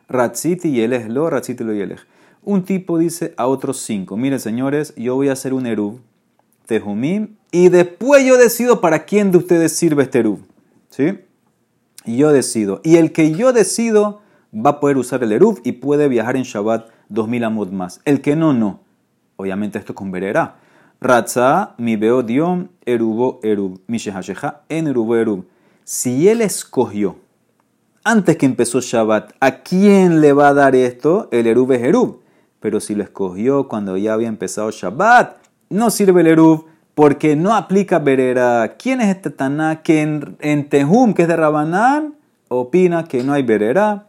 Ratziti 0.09 0.87
lo, 0.87 1.29
ratziti 1.29 1.63
lo. 1.63 1.95
Un 2.41 2.63
tipo 2.63 2.97
dice 2.97 3.33
a 3.37 3.47
otros 3.47 3.77
cinco. 3.77 4.17
Miren, 4.17 4.39
señores, 4.39 4.93
yo 4.95 5.15
voy 5.15 5.29
a 5.29 5.33
hacer 5.33 5.53
un 5.53 5.65
erub, 5.65 6.01
tejumim, 6.65 7.35
y 7.51 7.69
después 7.69 8.25
yo 8.25 8.37
decido 8.37 8.81
para 8.81 9.05
quién 9.05 9.31
de 9.31 9.37
ustedes 9.37 9.75
sirve 9.75 10.03
este 10.03 10.19
erub. 10.19 10.39
¿Sí? 10.89 11.19
Y 12.05 12.17
yo 12.17 12.31
decido. 12.31 12.81
Y 12.83 12.97
el 12.97 13.11
que 13.11 13.31
yo 13.31 13.53
decido 13.53 14.21
va 14.53 14.71
a 14.71 14.79
poder 14.79 14.97
usar 14.97 15.23
el 15.23 15.31
Eruv 15.31 15.59
y 15.63 15.73
puede 15.73 16.07
viajar 16.07 16.35
en 16.35 16.43
Shabbat 16.43 16.89
2000 17.09 17.43
amot 17.43 17.71
más. 17.71 18.01
El 18.05 18.21
que 18.21 18.35
no, 18.35 18.53
no. 18.53 18.81
Obviamente 19.35 19.79
esto 19.79 19.95
con 19.95 20.11
verera. 20.11 20.55
Ratza, 21.01 21.75
mi 21.77 21.95
veo 21.95 22.23
diom, 22.23 22.69
erubo 22.85 23.39
erub. 23.43 23.81
Mi 23.87 23.97
en 24.69 24.87
erubo 24.87 25.15
erub. 25.15 25.45
Si 25.83 26.29
él 26.29 26.41
escogió, 26.41 27.17
antes 28.03 28.37
que 28.37 28.45
empezó 28.45 28.79
Shabbat, 28.79 29.33
¿a 29.39 29.63
quién 29.63 30.21
le 30.21 30.33
va 30.33 30.49
a 30.49 30.53
dar 30.53 30.75
esto? 30.75 31.27
El 31.31 31.47
erub 31.47 31.71
es 31.73 31.81
erub. 31.81 32.21
Pero 32.59 32.79
si 32.79 32.95
lo 32.95 33.03
escogió 33.03 33.67
cuando 33.67 33.97
ya 33.97 34.13
había 34.13 34.27
empezado 34.27 34.71
Shabbat, 34.71 35.42
no 35.73 35.89
sirve 35.89 36.21
el 36.21 36.27
erub 36.27 36.65
porque 36.95 37.35
no 37.35 37.55
aplica 37.55 37.99
verera. 37.99 38.75
¿Quién 38.77 39.01
es 39.01 39.09
este 39.09 39.31
Taná 39.31 39.81
que 39.81 40.01
en, 40.01 40.37
en 40.39 40.69
Tehum, 40.69 41.13
que 41.13 41.23
es 41.23 41.27
de 41.27 41.35
Rabanán, 41.35 42.13
opina 42.47 43.05
que 43.05 43.23
no 43.23 43.33
hay 43.33 43.43
verera? 43.43 44.05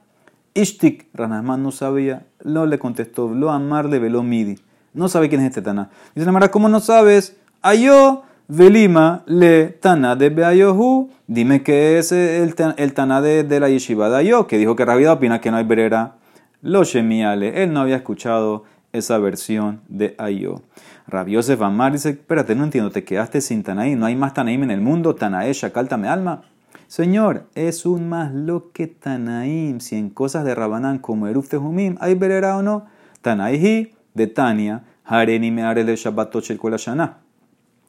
Ishtik, 0.52 1.08
Ranasman 1.14 1.62
no 1.62 1.72
sabía, 1.72 2.26
no 2.44 2.66
le 2.66 2.78
contestó, 2.78 3.28
lo 3.28 3.50
amar 3.50 3.88
de 3.88 3.98
veló 3.98 4.22
midi. 4.22 4.58
No 4.92 5.08
sabe 5.08 5.28
quién 5.28 5.40
es 5.40 5.48
este 5.48 5.62
Taná. 5.62 5.90
Dice 6.14 6.26
Namara, 6.26 6.50
¿cómo 6.50 6.68
no 6.68 6.80
sabes? 6.80 7.36
Ayo, 7.62 8.22
velima, 8.46 9.24
le 9.26 9.66
Taná 9.68 10.14
de 10.14 10.28
Beayohu. 10.28 11.10
Dime 11.26 11.62
que 11.62 11.98
es 11.98 12.12
el, 12.12 12.54
Taná 12.54 13.22
de, 13.22 13.58
la 13.58 13.70
yeshiva 13.70 14.10
de 14.10 14.18
Ayo, 14.18 14.46
que 14.46 14.58
dijo 14.58 14.76
que 14.76 14.84
Rabida 14.84 15.14
opina 15.14 15.40
que 15.40 15.50
no 15.50 15.56
hay 15.56 15.64
verera. 15.64 16.16
Lo 16.60 16.84
shemiale, 16.84 17.62
él 17.62 17.72
no 17.72 17.80
había 17.80 17.96
escuchado 17.96 18.64
esa 18.92 19.18
versión 19.18 19.80
de 19.88 20.14
Ayo. 20.18 20.62
Rabiosef 21.06 21.60
Amar 21.60 21.92
dice, 21.92 22.10
espérate, 22.10 22.54
no 22.54 22.64
entiendo, 22.64 22.90
te 22.90 23.04
quedaste 23.04 23.40
sin 23.40 23.62
Tanaí, 23.62 23.94
no 23.94 24.06
hay 24.06 24.16
más 24.16 24.34
Tanaim 24.34 24.62
en 24.62 24.70
el 24.70 24.80
mundo, 24.80 25.14
Tanae, 25.14 25.52
Shakalta, 25.52 25.96
alma. 26.10 26.42
Señor, 26.86 27.46
es 27.54 27.86
un 27.86 28.08
más 28.08 28.32
lo 28.32 28.72
que 28.72 28.86
Tanaim, 28.86 29.80
si 29.80 29.96
en 29.96 30.10
cosas 30.10 30.44
de 30.44 30.54
Rabanán 30.54 30.98
como 30.98 31.26
Eruf 31.26 31.48
Tejumim 31.48 31.96
hay 32.00 32.14
verera 32.14 32.56
o 32.56 32.62
no. 32.62 32.86
Tanaihi 33.24 33.94
de 34.12 34.26
Tania, 34.26 34.84
Hareni 35.04 35.50
me 35.50 35.62
el 35.62 35.96
Shabbatot 35.96 36.44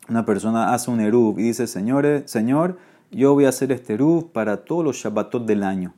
Una 0.10 0.26
persona 0.26 0.74
hace 0.74 0.90
un 0.90 1.02
Eruf 1.02 1.38
y 1.38 1.44
dice, 1.44 1.68
Señores, 1.68 2.32
Señor, 2.32 2.78
yo 3.12 3.34
voy 3.34 3.46
a 3.46 3.50
hacer 3.50 3.72
este 3.72 3.96
Eruf 3.96 4.26
para 4.32 4.64
todos 4.64 4.84
los 4.84 4.96
Shabbatot 4.96 5.46
del 5.46 5.64
año. 5.64 5.94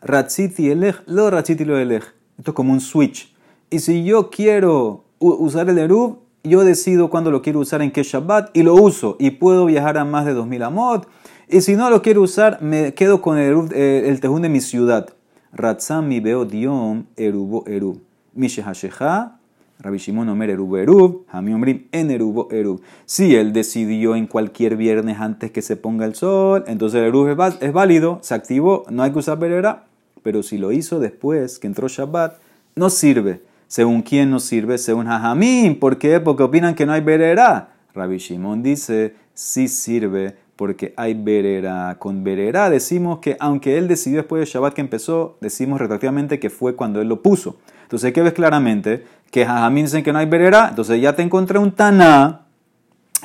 Ratziti 0.00 0.70
elech, 0.70 1.02
lo 1.06 1.30
ratziti 1.30 1.64
lo 1.64 1.76
elech. 1.76 2.14
Esto 2.38 2.52
es 2.52 2.54
como 2.54 2.72
un 2.72 2.80
switch. 2.80 3.34
Y 3.68 3.80
si 3.80 4.04
yo 4.04 4.30
quiero 4.30 5.04
usar 5.18 5.68
el 5.68 5.78
Eruf, 5.78 6.16
yo 6.44 6.64
decido 6.64 7.10
cuándo 7.10 7.30
lo 7.30 7.42
quiero 7.42 7.60
usar 7.60 7.82
en 7.82 7.90
qué 7.90 8.02
Shabbat 8.02 8.56
y 8.56 8.62
lo 8.62 8.74
uso. 8.74 9.16
Y 9.18 9.32
puedo 9.32 9.66
viajar 9.66 9.98
a 9.98 10.04
más 10.04 10.24
de 10.24 10.34
2000 10.34 10.62
amot 10.62 11.08
y 11.50 11.62
si 11.62 11.76
no 11.76 11.88
lo 11.88 12.02
quiero 12.02 12.20
usar, 12.20 12.60
me 12.60 12.92
quedo 12.92 13.22
con 13.22 13.38
el, 13.38 13.72
eh, 13.72 14.04
el 14.06 14.20
tejún 14.20 14.42
de 14.42 14.50
mi 14.50 14.60
ciudad. 14.60 15.08
Ratzam 15.50 16.10
veo 16.22 16.44
diom 16.44 17.06
erubo 17.16 17.64
erub. 17.66 18.02
Mishehasheha, 18.34 19.38
Rabbi 19.78 19.96
Shimon 19.96 20.28
Omer 20.28 20.50
erub, 20.50 21.24
Hami 21.30 21.54
Omrim 21.54 21.86
en 21.90 22.10
erub. 22.10 22.82
Si 23.06 23.34
él 23.34 23.54
decidió 23.54 24.14
en 24.14 24.26
cualquier 24.26 24.76
viernes 24.76 25.20
antes 25.20 25.50
que 25.50 25.62
se 25.62 25.76
ponga 25.76 26.04
el 26.04 26.14
sol, 26.14 26.64
entonces 26.66 27.00
el 27.00 27.06
erub 27.06 27.28
es 27.60 27.72
válido, 27.72 28.18
se 28.20 28.34
activó, 28.34 28.84
no 28.90 29.02
hay 29.02 29.12
que 29.12 29.18
usar 29.20 29.38
verera. 29.38 29.86
Pero 30.22 30.42
si 30.42 30.58
lo 30.58 30.70
hizo 30.70 31.00
después 31.00 31.58
que 31.58 31.66
entró 31.66 31.88
Shabbat, 31.88 32.34
no 32.76 32.90
sirve. 32.90 33.40
¿Según 33.68 34.02
quién 34.02 34.30
no 34.30 34.40
sirve? 34.40 34.78
Según 34.78 35.06
Hajamim. 35.06 35.78
¿Por 35.78 35.98
qué? 35.98 36.20
Porque 36.20 36.42
opinan 36.42 36.74
que 36.74 36.86
no 36.86 36.92
hay 36.92 37.02
verera. 37.02 37.68
Rabbi 37.94 38.16
Shimon 38.16 38.62
dice, 38.62 39.14
sí 39.34 39.68
sirve 39.68 40.36
porque 40.56 40.92
hay 40.96 41.14
berera. 41.14 41.96
Con 42.00 42.24
berera 42.24 42.70
decimos 42.70 43.20
que 43.20 43.36
aunque 43.38 43.78
él 43.78 43.86
decidió 43.86 44.18
después 44.18 44.40
de 44.40 44.46
Shabbat 44.46 44.74
que 44.74 44.80
empezó, 44.80 45.36
decimos 45.40 45.78
retroactivamente 45.80 46.40
que 46.40 46.50
fue 46.50 46.74
cuando 46.74 47.00
él 47.00 47.08
lo 47.08 47.22
puso. 47.22 47.58
Entonces, 47.82 48.12
¿qué 48.12 48.22
ves 48.22 48.32
claramente? 48.32 49.04
Que 49.30 49.46
Jajamín 49.46 49.84
dicen 49.84 50.02
que 50.02 50.12
no 50.12 50.18
hay 50.18 50.26
berera, 50.26 50.68
entonces 50.70 51.00
ya 51.00 51.14
te 51.14 51.22
encontré 51.22 51.58
un 51.58 51.72
Taná. 51.72 52.46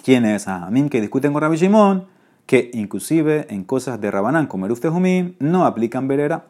¿Quién 0.04 0.26
es 0.26 0.46
Jajamín 0.46 0.90
que 0.90 1.02
discuten 1.02 1.34
con 1.34 1.42
Rabbi 1.42 1.58
Shimon? 1.58 2.06
Que 2.46 2.70
inclusive 2.74 3.48
en 3.50 3.64
cosas 3.64 4.00
de 4.00 4.12
Rabanán, 4.12 4.48
como 4.48 4.66
el 4.66 4.76
Jumim, 4.76 5.36
no 5.40 5.66
aplican 5.66 6.08
berera. 6.08 6.46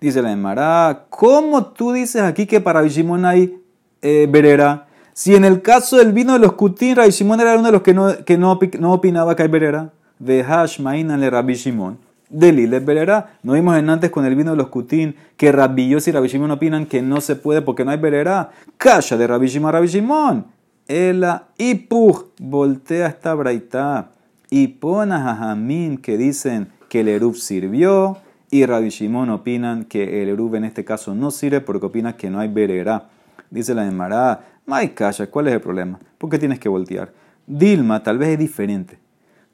Dice 0.00 0.22
la 0.22 0.32
Emara, 0.32 1.06
¿cómo 1.08 1.66
tú 1.66 1.92
dices 1.92 2.22
aquí 2.22 2.46
que 2.46 2.60
para 2.60 2.80
Rabbi 2.80 2.90
Shimon 2.90 3.24
hay 3.24 3.58
eh, 4.02 4.26
berera? 4.30 4.86
Si 5.12 5.34
en 5.34 5.44
el 5.44 5.62
caso 5.62 5.96
del 5.96 6.12
vino 6.12 6.34
de 6.34 6.38
los 6.38 6.52
Kutin, 6.52 6.96
Rabbi 6.96 7.10
Shimon 7.10 7.40
era 7.40 7.54
uno 7.54 7.66
de 7.66 7.72
los 7.72 7.82
que 7.82 7.94
no, 7.94 8.24
que 8.24 8.36
no, 8.36 8.58
no 8.78 8.92
opinaba 8.92 9.34
que 9.34 9.42
hay 9.42 9.48
berera 9.48 9.92
de 10.18 10.42
Hashmaina 10.42 11.16
le 11.16 11.30
Rabbi 11.30 11.54
Shimon. 11.54 11.98
De 12.28 12.52
Lile 12.52 12.80
Berera. 12.80 13.38
No 13.42 13.52
vimos 13.52 13.76
en 13.78 13.88
antes 13.88 14.10
con 14.10 14.24
el 14.24 14.34
vino 14.34 14.50
de 14.50 14.56
los 14.56 14.68
Kutín 14.68 15.14
que 15.36 15.52
Rabbi 15.52 15.94
y 15.94 16.10
Rabbi 16.10 16.28
Shimon 16.28 16.50
opinan 16.50 16.86
que 16.86 17.00
no 17.00 17.20
se 17.20 17.36
puede 17.36 17.62
porque 17.62 17.84
no 17.84 17.92
hay 17.92 17.98
Berera. 17.98 18.50
Calla 18.76 19.16
de 19.16 19.26
Rabbi 19.26 19.46
Shimon, 19.46 19.72
Rabbi 19.72 19.86
Shimon. 19.86 20.46
Ela 20.88 21.48
Ipuj. 21.56 22.24
Voltea 22.38 23.06
esta 23.08 23.34
braita. 23.34 24.10
Y 24.50 24.68
pon 24.68 25.12
a 25.12 25.22
Jajamín 25.22 25.98
que 25.98 26.16
dicen 26.16 26.68
que 26.88 27.00
el 27.00 27.08
Erub 27.08 27.36
sirvió. 27.36 28.18
Y 28.50 28.64
Rabbi 28.64 28.90
Shimon 28.90 29.30
opinan 29.30 29.84
que 29.84 30.22
el 30.22 30.28
Erub 30.28 30.54
en 30.54 30.64
este 30.64 30.84
caso 30.84 31.14
no 31.14 31.30
sirve 31.30 31.60
porque 31.60 31.86
opinan 31.86 32.14
que 32.14 32.30
no 32.30 32.38
hay 32.38 32.48
Berera. 32.48 33.08
Dice 33.50 33.74
la 33.74 33.86
Emara. 33.86 34.44
May 34.66 34.90
calla, 34.90 35.28
¿cuál 35.28 35.48
es 35.48 35.54
el 35.54 35.60
problema? 35.60 35.98
¿Por 36.18 36.30
qué 36.30 36.38
tienes 36.38 36.58
que 36.58 36.68
voltear? 36.68 37.12
Dilma 37.46 38.02
tal 38.02 38.18
vez 38.18 38.30
es 38.30 38.38
diferente. 38.38 38.98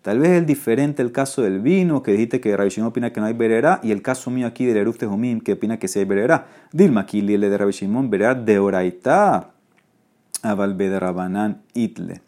Tal 0.02 0.18
vez 0.18 0.30
es 0.30 0.46
diferente 0.46 1.00
el 1.00 1.12
caso 1.12 1.42
del 1.42 1.60
vino, 1.60 2.02
que 2.02 2.10
dijiste 2.12 2.40
que 2.40 2.56
Rabbi 2.56 2.70
Shimon 2.70 2.88
opina 2.88 3.12
que 3.12 3.20
no 3.20 3.26
hay 3.26 3.34
berera, 3.34 3.78
y 3.84 3.92
el 3.92 4.02
caso 4.02 4.30
mío 4.30 4.48
aquí 4.48 4.66
del 4.66 4.78
Erufte 4.78 5.06
Jumim, 5.06 5.40
que 5.40 5.52
opina 5.52 5.78
que 5.78 5.86
sí 5.86 6.00
hay 6.00 6.04
berera. 6.06 6.46
Dilma 6.72 7.02
aquí, 7.02 7.20
le 7.20 7.38
de 7.38 7.56
Rabbi 7.56 7.70
Shimon, 7.70 8.10
berera 8.10 8.34
de 8.34 8.58
oraita, 8.58 9.50
avalbe 10.42 10.88
de 10.88 10.98
Rabanán 10.98 11.62
itle. 11.74 12.20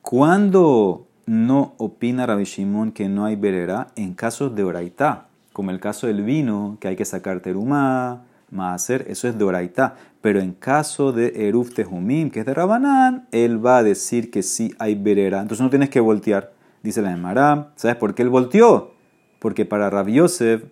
Cuando 0.00 1.06
no 1.26 1.74
opina 1.76 2.24
Rabbi 2.24 2.44
Shimon 2.44 2.92
que 2.92 3.08
no 3.08 3.26
hay 3.26 3.36
berera? 3.36 3.88
En 3.96 4.14
casos 4.14 4.54
de 4.54 4.64
oraita, 4.64 5.26
como 5.54 5.70
el 5.70 5.78
caso 5.78 6.08
del 6.08 6.22
vino, 6.22 6.76
que 6.80 6.88
hay 6.88 6.96
que 6.96 7.04
sacar 7.04 7.38
terumá, 7.38 8.24
hacer 8.58 9.06
eso 9.08 9.28
es 9.28 9.38
de 9.38 9.44
oraita. 9.44 9.94
Pero 10.20 10.40
en 10.40 10.52
caso 10.52 11.12
de 11.12 11.48
Erufte 11.48 11.84
Jumim, 11.84 12.30
que 12.30 12.40
es 12.40 12.46
de 12.46 12.54
Rabanán, 12.54 13.28
él 13.30 13.64
va 13.64 13.78
a 13.78 13.82
decir 13.84 14.32
que 14.32 14.42
sí 14.42 14.74
hay 14.80 14.96
berera. 14.96 15.40
Entonces 15.40 15.62
no 15.62 15.70
tienes 15.70 15.90
que 15.90 16.00
voltear. 16.00 16.52
Dice 16.82 17.02
la 17.02 17.12
Emara, 17.12 17.72
¿sabes 17.76 17.96
por 17.96 18.14
qué 18.14 18.22
él 18.22 18.30
volteó? 18.30 18.94
Porque 19.38 19.64
para 19.64 19.88
Rav 19.90 20.08
Yosef 20.08 20.64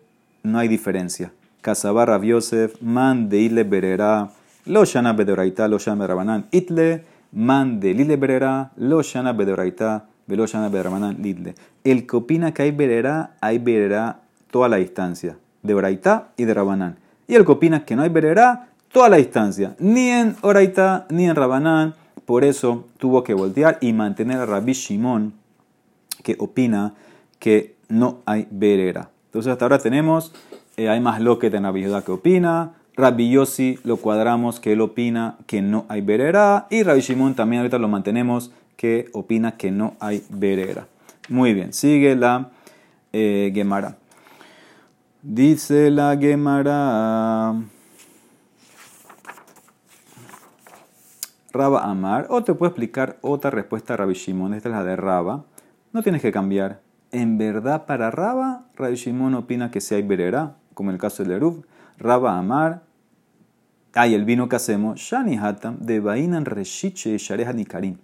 no 0.43 0.59
hay 0.59 0.67
diferencia. 0.67 1.33
Casaba 1.61 2.05
Rav 2.05 2.25
Yosef, 2.25 2.75
man 2.83 3.29
de 3.29 3.39
ile 3.39 3.63
berera, 3.63 4.31
lo 4.67 4.85
shana 4.85 5.13
bedoraita, 5.13 5.69
lo 5.69 5.79
shana 5.79 6.09
rabanán 6.09 6.47
itle, 6.51 7.05
man 7.31 7.79
de 7.79 7.95
lile 7.95 8.17
berera, 8.17 8.73
lo 8.77 9.01
shana 9.03 9.33
bedoraita, 9.33 10.07
lo 10.27 10.47
shana 10.47 10.69
rabanán 10.71 11.23
litle. 11.23 11.55
El 11.85 12.05
que 12.05 12.17
opina 12.17 12.53
que 12.53 12.63
hay 12.63 12.73
berera, 12.73 13.37
hay 13.41 13.59
berera 13.59 14.22
toda 14.53 14.69
la 14.69 14.77
distancia, 14.77 15.39
de 15.63 15.75
oraita 15.75 16.29
y 16.37 16.45
de 16.45 16.55
rabanán. 16.55 16.99
Y 17.27 17.35
el 17.35 17.47
que 17.47 17.53
opina 17.53 17.85
que 17.85 17.97
no 17.97 18.03
hay 18.03 18.11
berera, 18.11 18.69
toda 18.93 19.09
la 19.09 19.17
distancia, 19.17 19.75
ni 19.79 20.11
en 20.11 20.37
oraita 20.43 21.07
ni 21.09 21.25
en 21.25 21.35
rabanán. 21.35 21.95
Por 22.27 22.45
eso 22.45 22.87
tuvo 22.99 23.25
que 23.25 23.35
voltear 23.35 23.79
y 23.81 23.93
mantener 23.93 24.39
a 24.39 24.47
Rabbi 24.47 24.75
Shimon 24.75 25.33
que 26.23 26.37
opina 26.39 26.95
que 27.39 27.75
no 27.89 28.19
hay 28.27 28.47
berera. 28.51 29.09
Entonces 29.27 29.51
hasta 29.51 29.65
ahora 29.65 29.79
tenemos, 29.79 30.33
eh, 30.77 30.89
hay 30.89 31.01
más 31.01 31.21
loquet 31.21 31.53
en 31.55 31.63
la 31.63 32.03
que 32.03 32.13
opina, 32.13 32.75
Rabbi 32.95 33.31
Yossi 33.31 33.79
lo 33.85 33.97
cuadramos 33.97 34.61
que 34.61 34.75
él 34.75 34.83
opina 34.83 35.39
que 35.47 35.63
no 35.63 35.87
hay 35.89 36.03
berera 36.03 36.67
y 36.69 36.83
Rabbi 36.83 37.01
Shimon 37.01 37.35
también 37.35 37.61
ahorita 37.61 37.79
lo 37.79 37.89
mantenemos 37.89 38.53
que 38.77 39.09
opina 39.13 39.57
que 39.57 39.71
no 39.71 39.95
hay 39.99 40.23
berera. 40.29 40.87
Muy 41.31 41.55
bien, 41.55 41.73
sigue 41.73 42.15
la 42.15 42.51
eh, 43.15 43.51
Gemara. 43.55 43.97
Dice 45.25 45.89
la 45.93 46.17
Gemara. 46.17 47.55
Raba 51.53 51.85
Amar, 51.85 52.27
o 52.29 52.43
te 52.43 52.55
puedo 52.55 52.71
explicar 52.71 53.19
otra 53.21 53.53
respuesta 53.53 53.95
a 53.95 53.99
Rabbi 53.99 54.15
Shimon, 54.15 54.53
esta 54.53 54.69
es 54.69 54.75
la 54.75 54.83
de 54.83 54.97
Raba. 54.97 55.45
No 55.93 56.03
tienes 56.03 56.23
que 56.23 56.33
cambiar. 56.33 56.81
En 57.13 57.39
verdad, 57.39 57.87
para 57.87 58.11
Raba, 58.11 58.67
Rabbi 58.75 58.97
Shimon 58.97 59.35
opina 59.35 59.71
que 59.71 59.81
si 59.81 59.95
hay 59.95 60.03
berera, 60.03 60.57
como 60.75 60.91
en 60.91 60.95
el 60.95 61.01
caso 61.01 61.23
del 61.23 61.35
Eruv. 61.35 61.67
Raba 61.99 62.37
Amar, 62.37 62.83
hay 63.95 64.15
el 64.15 64.25
vino 64.25 64.49
que 64.49 64.57
hacemos, 64.57 64.99
Shani 64.99 65.39
Hatam, 65.39 65.79
de 65.79 66.01
Bainan 66.01 66.47
Reshiche 66.47 67.17
Shareha 67.17 67.53
Nikarim. 67.53 67.99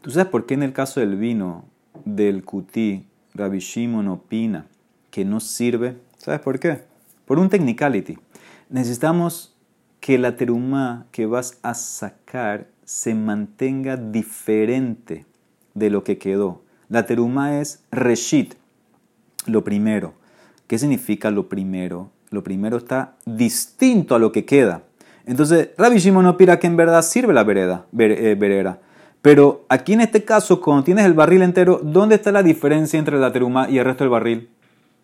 ¿Tú 0.00 0.12
sabes 0.12 0.28
por 0.28 0.46
qué 0.46 0.54
en 0.54 0.62
el 0.62 0.72
caso 0.72 1.00
del 1.00 1.16
vino 1.16 1.64
del 2.04 2.44
Kuti, 2.44 3.04
Rabbi 3.34 3.58
Shimon 3.58 4.06
opina 4.06 4.66
que 5.10 5.24
no 5.24 5.40
sirve? 5.40 6.05
¿Sabes 6.26 6.40
por 6.40 6.58
qué? 6.58 6.80
Por 7.24 7.38
un 7.38 7.48
technicality. 7.48 8.18
Necesitamos 8.68 9.54
que 10.00 10.18
la 10.18 10.34
teruma 10.34 11.06
que 11.12 11.24
vas 11.24 11.60
a 11.62 11.72
sacar 11.74 12.66
se 12.84 13.14
mantenga 13.14 13.96
diferente 13.96 15.24
de 15.74 15.88
lo 15.88 16.02
que 16.02 16.18
quedó. 16.18 16.62
La 16.88 17.06
teruma 17.06 17.60
es 17.60 17.84
reshit, 17.92 18.54
lo 19.46 19.62
primero. 19.62 20.14
¿Qué 20.66 20.80
significa 20.80 21.30
lo 21.30 21.48
primero? 21.48 22.10
Lo 22.30 22.42
primero 22.42 22.78
está 22.78 23.14
distinto 23.24 24.16
a 24.16 24.18
lo 24.18 24.32
que 24.32 24.44
queda. 24.44 24.82
Entonces, 25.26 25.68
Rabbi 25.78 25.98
Shimon 25.98 26.24
no 26.24 26.30
opina 26.30 26.58
que 26.58 26.66
en 26.66 26.76
verdad 26.76 27.02
sirve 27.02 27.34
la 27.34 27.44
vereda, 27.44 27.86
verera. 27.92 28.72
Eh, 28.72 28.86
Pero 29.22 29.64
aquí 29.68 29.92
en 29.92 30.00
este 30.00 30.24
caso, 30.24 30.60
cuando 30.60 30.82
tienes 30.82 31.04
el 31.04 31.14
barril 31.14 31.42
entero, 31.42 31.80
¿dónde 31.84 32.16
está 32.16 32.32
la 32.32 32.42
diferencia 32.42 32.98
entre 32.98 33.16
la 33.16 33.32
teruma 33.32 33.70
y 33.70 33.78
el 33.78 33.84
resto 33.84 34.02
del 34.02 34.10
barril? 34.10 34.50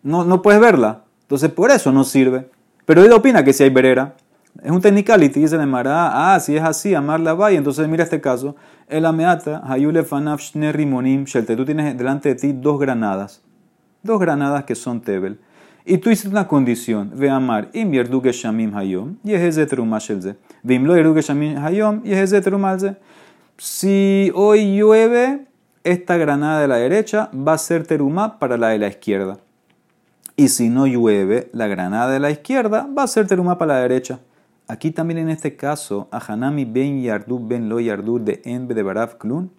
No, 0.01 0.25
no 0.25 0.41
puedes 0.41 0.59
verla. 0.59 1.02
Entonces, 1.33 1.49
por 1.49 1.71
eso 1.71 1.91
no 1.91 2.03
sirve. 2.03 2.47
Pero 2.85 3.03
él 3.03 3.11
opina 3.11 3.43
que 3.43 3.53
si 3.53 3.63
hay 3.63 3.71
verera. 3.71 4.13
Es 4.61 4.69
un 4.69 4.79
technicality, 4.79 5.39
dice 5.39 5.57
la 5.57 5.65
Mara, 5.65 6.35
ah, 6.35 6.39
si 6.39 6.55
es 6.55 6.61
así, 6.61 6.93
amarla 6.93 7.33
va. 7.33 7.51
Y 7.51 7.55
entonces 7.55 7.87
mira 7.87 8.03
este 8.03 8.21
caso, 8.21 8.55
el 8.87 9.03
ameata, 9.03 9.63
hayule 9.65 10.03
fanaf 10.03 10.53
rimonim 10.53 11.23
shelte. 11.23 11.55
Tú 11.55 11.65
tienes 11.65 11.97
delante 11.97 12.29
de 12.29 12.35
ti 12.35 12.53
dos 12.53 12.79
granadas, 12.79 13.41
dos 14.03 14.19
granadas 14.19 14.65
que 14.65 14.75
son 14.75 15.01
tebel. 15.01 15.39
Y 15.85 15.97
tú 15.97 16.11
hiciste 16.11 16.29
una 16.29 16.47
condición, 16.47 17.09
ve 17.15 17.31
amar, 17.31 17.69
im 17.73 17.91
geshamim 17.91 18.77
hayom, 18.77 19.15
yeheze 19.23 19.65
teruma 19.65 19.97
shelze. 19.97 20.35
Vim 20.61 20.85
geshamim 21.15 21.57
hayom, 21.57 22.03
yeheze 22.03 22.41
terumalze. 22.41 22.95
Si 23.57 24.31
hoy 24.35 24.77
llueve, 24.77 25.47
esta 25.83 26.15
granada 26.15 26.61
de 26.61 26.67
la 26.67 26.75
derecha 26.75 27.31
va 27.33 27.53
a 27.53 27.57
ser 27.57 27.87
teruma 27.87 28.37
para 28.37 28.55
la 28.55 28.67
de 28.67 28.77
la 28.77 28.87
izquierda. 28.87 29.39
Y 30.35 30.49
si 30.49 30.69
no 30.69 30.87
llueve, 30.87 31.49
la 31.53 31.67
granada 31.67 32.11
de 32.11 32.19
la 32.19 32.31
izquierda 32.31 32.87
va 32.97 33.03
a 33.03 33.07
ser 33.07 33.27
teruma 33.27 33.57
para 33.57 33.75
la 33.75 33.81
derecha. 33.81 34.19
Aquí 34.67 34.91
también 34.91 35.19
en 35.19 35.29
este 35.29 35.55
caso, 35.55 36.07
a 36.11 36.17
Hanami 36.17 36.65
ben 36.65 37.01
Yardu 37.01 37.39
ben 37.45 37.69
lo 37.69 37.79
Yardu 37.79 38.19
de 38.19 38.41
Enbe 38.45 38.73
de 38.73 38.81
Baraf 38.81 39.15
Klum, 39.15 39.49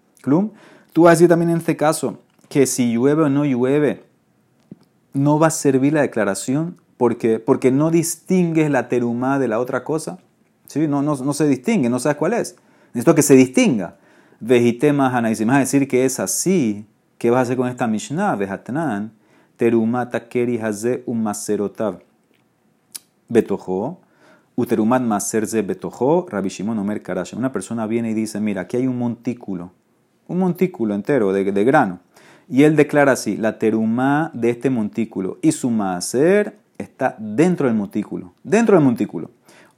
tú 0.92 1.02
vas 1.02 1.10
a 1.10 1.14
decir 1.14 1.28
también 1.28 1.50
en 1.50 1.58
este 1.58 1.76
caso 1.76 2.18
que 2.48 2.66
si 2.66 2.92
llueve 2.92 3.22
o 3.22 3.28
no 3.28 3.44
llueve, 3.44 4.04
no 5.12 5.38
va 5.38 5.48
a 5.48 5.50
servir 5.50 5.92
la 5.92 6.00
declaración 6.00 6.78
porque, 6.96 7.38
porque 7.38 7.70
no 7.70 7.90
distingues 7.90 8.70
la 8.70 8.88
terumá 8.88 9.38
de 9.38 9.48
la 9.48 9.60
otra 9.60 9.84
cosa. 9.84 10.18
¿Sí? 10.66 10.88
No, 10.88 11.02
no, 11.02 11.16
no 11.16 11.32
se 11.34 11.46
distingue, 11.46 11.88
no 11.88 11.98
sabes 11.98 12.16
cuál 12.16 12.32
es. 12.32 12.56
Necesito 12.94 13.14
que 13.14 13.22
se 13.22 13.34
distinga. 13.34 13.96
Vejitema 14.40 15.14
Hanai, 15.14 15.36
si 15.36 15.44
vas 15.44 15.56
a 15.56 15.60
decir 15.60 15.86
que 15.86 16.04
es 16.04 16.18
así, 16.18 16.86
¿qué 17.18 17.30
vas 17.30 17.40
a 17.40 17.42
hacer 17.42 17.56
con 17.56 17.68
esta 17.68 17.86
Mishnah? 17.86 18.36
Vejatnan, 18.36 19.12
terumá 19.56 20.08
takeri 20.08 20.58
haze 20.58 21.02
un 21.06 21.22
maserotav. 21.22 22.00
Betojo 23.28 24.00
Uterumat 24.56 25.02
Maserze 25.02 25.62
Betojo, 25.62 26.26
Rabbi 26.28 26.48
Shimon 26.48 26.78
Omer. 26.78 27.02
Una 27.36 27.52
persona 27.52 27.86
viene 27.86 28.12
y 28.12 28.14
dice, 28.14 28.40
mira, 28.40 28.62
aquí 28.62 28.76
hay 28.76 28.86
un 28.86 28.96
montículo, 28.96 29.72
un 30.28 30.38
montículo 30.38 30.94
entero 30.94 31.32
de, 31.32 31.64
grano. 31.64 31.98
Y 32.48 32.62
él 32.62 32.76
declara 32.76 33.12
así, 33.12 33.36
la 33.36 33.58
terumá 33.58 34.30
de 34.32 34.50
este 34.50 34.70
montículo 34.70 35.38
y 35.42 35.50
su 35.50 35.70
maser 35.70 36.56
está 36.78 37.16
dentro 37.18 37.66
del 37.66 37.76
montículo, 37.76 38.34
dentro 38.44 38.76
del 38.76 38.84
montículo. 38.84 39.30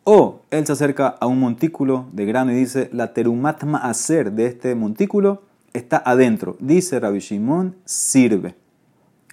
O 0.04 0.42
él 0.50 0.66
se 0.66 0.72
acerca 0.72 1.08
a 1.08 1.26
un 1.26 1.40
montículo 1.40 2.06
de 2.12 2.26
grano 2.26 2.52
y 2.52 2.56
dice, 2.56 2.90
la 2.92 3.14
terumat 3.14 3.64
maaser 3.64 4.32
de 4.32 4.46
este 4.46 4.74
montículo 4.74 5.42
está 5.72 6.02
adentro. 6.04 6.56
Dice 6.60 7.00
Rabbi 7.00 7.20
Shimon, 7.20 7.76
sirve. 7.84 8.65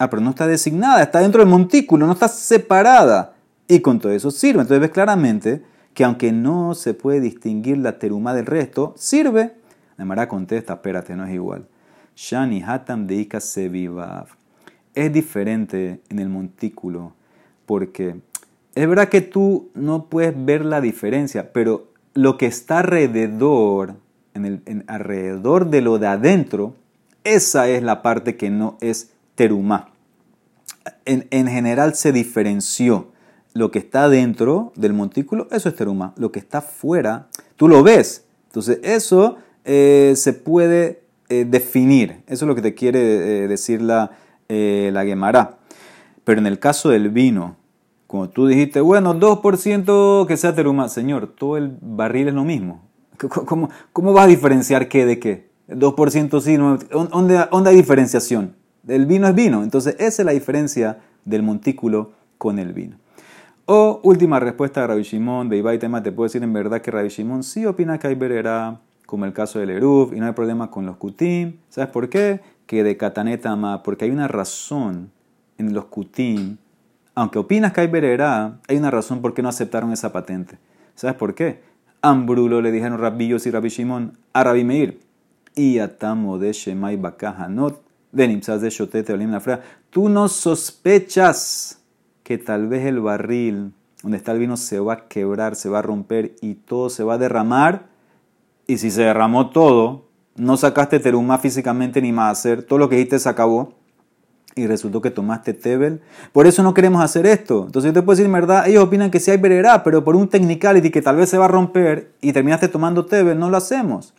Ah, 0.04 0.10
pero 0.10 0.22
no 0.22 0.32
está 0.32 0.48
designada, 0.48 1.02
está 1.02 1.20
dentro 1.20 1.39
del 1.39 1.50
montículo, 1.50 2.06
no 2.06 2.12
está 2.12 2.28
separada. 2.28 3.36
Y 3.70 3.80
con 3.80 4.00
todo 4.00 4.12
eso 4.12 4.32
sirve. 4.32 4.60
Entonces 4.60 4.82
ves 4.82 4.92
claramente 4.92 5.63
que 5.94 6.04
aunque 6.04 6.34
no 6.34 6.76
se 6.76 6.94
puede 6.94 7.22
distinguir 7.22 7.78
la 7.78 8.00
teruma 8.00 8.34
del 8.34 8.46
resto, 8.46 8.94
sirve. 8.98 9.54
Mara 9.98 10.28
contesta, 10.28 10.74
espérate, 10.74 11.16
no 11.16 11.26
es 11.26 11.34
igual. 11.34 11.66
Shani 12.18 12.62
hatam 12.62 13.08
deika 13.08 13.39
sevivav. 13.39 14.28
es 14.94 15.13
diferente 15.13 16.02
en 16.10 16.20
el 16.20 16.28
montículo, 16.28 17.13
porque 17.66 18.18
es 18.76 18.88
verdad 18.89 19.08
que 19.08 19.22
tú 19.22 19.70
no 19.74 20.08
puedes 20.08 20.34
ver 20.36 20.66
la 20.66 20.82
diferencia, 20.82 21.54
pero 21.54 21.88
lo 22.13 22.38
que 22.38 22.48
está 22.48 22.80
alrededor, 22.80 23.96
en 24.34 24.46
el, 24.46 24.84
alrededor 24.88 25.70
de 25.70 25.80
lo 25.80 25.98
de 25.98 26.08
adentro, 26.08 26.76
esa 27.24 27.70
es 27.70 27.82
la 27.82 28.02
parte 28.02 28.36
que 28.36 28.50
no 28.50 28.78
es 28.82 29.13
terumá. 29.36 29.92
En, 31.06 31.28
en 31.32 31.48
general 31.48 31.96
se 31.96 32.12
diferenció 32.12 33.13
lo 33.54 33.72
que 33.72 33.80
está 33.80 34.10
dentro 34.10 34.74
del 34.76 34.93
montículo, 34.93 35.48
eso 35.52 35.69
es 35.69 35.76
teruma. 35.76 36.13
Lo 36.17 36.32
que 36.32 36.39
está 36.39 36.62
fuera, 36.62 37.28
tú 37.56 37.67
lo 37.67 37.84
ves. 37.84 38.26
Entonces, 38.48 38.80
eso 38.84 39.38
eh, 39.63 40.13
se 40.15 40.34
puede 40.34 41.04
eh, 41.30 41.46
definir. 41.46 42.24
Eso 42.28 42.46
es 42.46 42.48
lo 42.48 42.56
que 42.56 42.62
te 42.62 42.74
quiere 42.74 43.43
eh, 43.43 43.48
decir 43.48 43.82
la, 43.82 44.12
la. 44.50 45.58
Pero 46.24 46.39
en 46.39 46.48
el 46.48 46.60
caso 46.60 46.89
del 46.89 47.10
vino, 47.10 47.58
como 48.08 48.30
tú 48.30 48.48
dijiste, 48.48 48.82
bueno, 48.82 49.13
2% 49.13 50.28
que 50.28 50.38
sea 50.38 50.56
teruma. 50.56 50.89
Señor, 50.89 51.28
todo 51.28 51.58
el 51.58 51.78
barril 51.82 52.28
es 52.30 52.34
lo 52.34 52.43
mismo. 52.43 52.84
¿Cómo, 53.46 53.69
cómo 53.93 54.13
vas 54.13 54.26
a 54.26 54.28
diferenciar 54.28 54.88
qué 54.89 55.06
de 55.06 55.19
qué? 55.19 55.50
2% 55.69 56.41
sí, 56.41 56.58
no, 56.58 56.78
¿dónde, 56.78 57.46
¿dónde 57.52 57.69
hay 57.69 57.76
diferenciación? 57.76 58.56
El 58.88 59.06
vino 59.06 59.28
es 59.28 59.36
vino. 59.36 59.63
Entonces, 59.63 59.96
esa 60.00 60.22
es 60.22 60.26
la 60.26 60.32
diferencia 60.32 61.00
del 61.26 61.43
montículo 61.43 62.12
con 62.38 62.60
el 62.60 62.74
vino. 62.74 62.98
O 63.65 64.02
última 64.04 64.39
respuesta 64.39 64.82
de 64.82 64.88
Rabbi 64.88 65.04
Shimon, 65.04 65.48
de 65.48 65.78
Tema, 65.78 66.04
te 66.04 66.12
puedo 66.12 66.26
decir 66.26 66.43
en 66.43 66.52
verdad 66.52 66.82
que 66.82 66.91
Rabbi 66.91 67.08
Shimon 67.08 67.43
sí 67.43 67.65
opina 67.65 67.98
que 67.98 68.08
hay 68.08 68.15
verera, 68.15 68.82
como 69.06 69.26
el 69.26 69.32
caso 69.32 69.60
del 69.60 69.69
Eruf, 69.69 70.12
y 70.13 70.19
no 70.19 70.26
hay 70.26 70.34
problema 70.34 70.69
con 70.69 70.86
los 70.86 70.98
Kutim. 70.98 71.58
¿Sabes 71.69 71.89
por 71.89 72.10
qué? 72.10 72.41
Que 72.65 72.84
de 72.84 72.98
Katanetama, 72.98 73.82
porque 73.84 74.06
hay 74.06 74.12
una 74.12 74.28
razón 74.28 75.12
en 75.58 75.74
los 75.74 75.86
Kutim, 75.86 76.58
aunque 77.15 77.39
opinas 77.39 77.74
que 77.74 77.82
hay 77.82 77.88
verera, 77.88 78.60
hay 78.67 78.78
una 78.78 78.89
razón 78.89 79.22
por 79.22 79.34
qué 79.34 79.41
no 79.41 79.50
aceptaron 79.50 79.91
esa 79.91 80.12
patente. 80.12 80.58
¿Sabes 80.96 81.15
por 81.15 81.36
qué? 81.36 81.62
Ambrulo 82.02 82.62
le 82.62 82.72
dijeron 82.72 83.00
Rabbillos 83.00 83.46
y 83.46 83.52
Rabbi 83.52 83.69
Shimon 83.69 84.17
a 84.34 84.43
Rabbi 84.43 84.63
Meir. 84.63 85.00
Y 85.56 85.78
atamo 85.78 86.39
de 86.39 86.52
Shemai 86.52 86.98
Bakahanot, 86.98 87.80
de 88.13 88.28
Nimsas 88.28 88.62
de 88.62 88.69
Shotete 88.69 89.12
Olim 89.12 89.32
la 89.32 89.62
Tú 89.89 90.08
no 90.08 90.30
sospechas 90.30 91.80
que 92.23 92.38
tal 92.38 92.67
vez 92.67 92.86
el 92.86 93.02
barril 93.02 93.73
donde 94.04 94.17
está 94.17 94.34
el 94.34 94.39
vino 94.39 94.56
se 94.56 94.80
va 94.80 94.93
a 94.93 95.08
quebrar, 95.08 95.56
se 95.56 95.69
va 95.69 95.80
a 95.80 95.82
romper 95.82 96.36
y 96.41 96.56
todo 96.56 96.89
se 96.89 97.04
va 97.04 97.15
a 97.15 97.17
derramar. 97.17 97.88
Y 98.67 98.78
si 98.78 98.91
se 98.91 99.02
derramó 99.02 99.49
todo, 99.49 100.06
no 100.36 100.58
sacaste 100.58 100.99
teruma 100.99 101.38
físicamente 101.38 102.02
ni 102.02 102.12
más 102.12 102.38
hacer, 102.38 102.63
todo 102.63 102.80
lo 102.80 102.89
que 102.89 102.95
dijiste 102.95 103.19
se 103.19 103.30
acabó. 103.30 103.73
Y 104.56 104.67
resultó 104.67 105.02
que 105.02 105.10
tomaste 105.10 105.56
tebel. 105.56 106.02
Por 106.32 106.45
eso 106.45 106.62
no 106.62 106.76
queremos 106.76 107.04
hacer 107.04 107.26
esto. 107.26 107.63
Entonces 107.65 107.89
yo 107.89 107.93
te 107.93 108.04
puedo 108.04 108.15
decir, 108.15 108.32
verdad, 108.32 108.67
ellos 108.67 108.84
opinan 108.84 109.10
que 109.10 109.19
sí 109.19 109.32
hay 109.32 109.38
vererá, 109.38 109.84
pero 109.84 110.04
por 110.04 110.15
un 110.15 110.28
technicality 110.28 110.91
que 110.91 111.02
tal 111.02 111.15
vez 111.15 111.30
se 111.30 111.39
va 111.39 111.45
a 111.45 111.47
romper 111.47 112.12
y 112.21 112.34
terminaste 112.34 112.67
tomando 112.67 113.08
tebel, 113.08 113.39
no 113.39 113.49
lo 113.49 113.58
hacemos. 113.58 114.13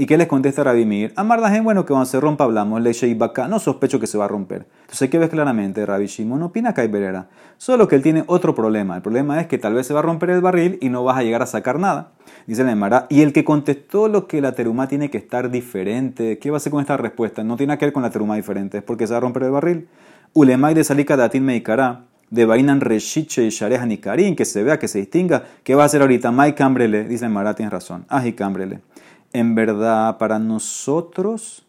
¿Y 0.00 0.06
qué 0.06 0.16
les 0.16 0.28
contesta 0.28 0.62
Rabimir? 0.62 1.12
Amar 1.16 1.40
la 1.40 1.48
gente, 1.48 1.64
bueno, 1.64 1.84
que 1.84 1.88
cuando 1.88 2.06
se 2.06 2.20
rompa 2.20 2.44
hablamos, 2.44 2.80
le 2.80 3.14
baka, 3.16 3.48
no 3.48 3.58
sospecho 3.58 3.98
que 3.98 4.06
se 4.06 4.16
va 4.16 4.26
a 4.26 4.28
romper. 4.28 4.64
Entonces 4.82 5.10
que 5.10 5.18
ver 5.18 5.28
claramente, 5.28 5.84
Rabbi 5.84 6.06
Shimon 6.06 6.40
opina 6.40 6.72
que 6.72 6.82
hay 6.82 6.86
verera. 6.86 7.26
Solo 7.56 7.88
que 7.88 7.96
él 7.96 8.02
tiene 8.04 8.22
otro 8.28 8.54
problema. 8.54 8.94
El 8.94 9.02
problema 9.02 9.40
es 9.40 9.48
que 9.48 9.58
tal 9.58 9.74
vez 9.74 9.88
se 9.88 9.94
va 9.94 9.98
a 9.98 10.04
romper 10.04 10.30
el 10.30 10.40
barril 10.40 10.78
y 10.80 10.88
no 10.88 11.02
vas 11.02 11.18
a 11.18 11.24
llegar 11.24 11.42
a 11.42 11.46
sacar 11.46 11.80
nada. 11.80 12.12
Dice 12.46 12.62
la 12.62 12.70
Emara. 12.70 13.06
Y 13.10 13.22
el 13.22 13.32
que 13.32 13.42
contestó 13.42 14.06
lo 14.06 14.28
que 14.28 14.40
la 14.40 14.52
teruma 14.52 14.86
tiene 14.86 15.10
que 15.10 15.18
estar 15.18 15.50
diferente, 15.50 16.38
¿qué 16.38 16.52
va 16.52 16.56
a 16.56 16.58
hacer 16.58 16.70
con 16.70 16.80
esta 16.80 16.96
respuesta? 16.96 17.42
No 17.42 17.56
tiene 17.56 17.76
que 17.76 17.86
ver 17.86 17.92
con 17.92 18.04
la 18.04 18.10
teruma 18.10 18.36
diferente, 18.36 18.78
es 18.78 18.84
porque 18.84 19.04
se 19.04 19.14
va 19.14 19.16
a 19.16 19.22
romper 19.22 19.42
el 19.42 19.50
barril. 19.50 19.88
Ulemay 20.32 20.74
de 20.74 20.84
salika 20.84 21.16
datin 21.16 21.44
meikará 21.44 22.04
de 22.30 22.44
Bainan 22.44 22.80
Reshiche 22.80 23.42
y 23.42 23.48
Shareja 23.48 23.84
Nikarin, 23.84 24.36
que 24.36 24.44
se 24.44 24.62
vea, 24.62 24.78
que 24.78 24.86
se 24.86 25.00
distinga. 25.00 25.42
¿Qué 25.64 25.74
va 25.74 25.82
a 25.82 25.86
hacer 25.86 26.02
ahorita? 26.02 26.30
Mai 26.30 26.54
Cambrele, 26.54 27.02
dice 27.02 27.28
Mara, 27.28 27.54
tienes 27.54 27.72
razón. 27.72 28.04
Aji 28.08 28.34
Cambrele 28.34 28.78
en 29.32 29.54
verdad 29.54 30.18
para 30.18 30.38
nosotros 30.38 31.66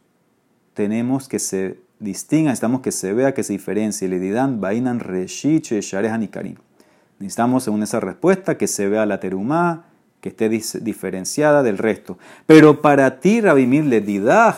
tenemos 0.74 1.28
que 1.28 1.39
se 1.39 1.80
distinga, 2.00 2.50
necesitamos 2.50 2.82
que 2.82 2.91
se 2.91 3.13
vea, 3.13 3.34
que 3.34 3.43
se 3.43 3.54
diferencie. 3.54 4.08
Le 4.08 4.19
dirán 4.19 4.62
Bainan 4.62 5.00
Reshiche 5.00 5.82
Sharehan 5.82 6.24
y 6.24 6.30
Necesitamos, 7.19 7.63
según 7.63 7.84
esa 7.84 8.00
respuesta, 8.00 8.58
que 8.58 8.67
se 8.67 8.88
vea 8.88 9.06
la 9.06 9.19
terumá, 9.19 9.86
que 10.22 10.30
esté 10.30 10.50
diferenciada 10.50 11.63
del 11.63 11.78
resto. 11.78 12.17
Pero 12.45 12.82
para 12.82 13.19
ti, 13.19 13.41
Rabimir, 13.41 13.86
le 13.86 14.00
didah 14.00 14.58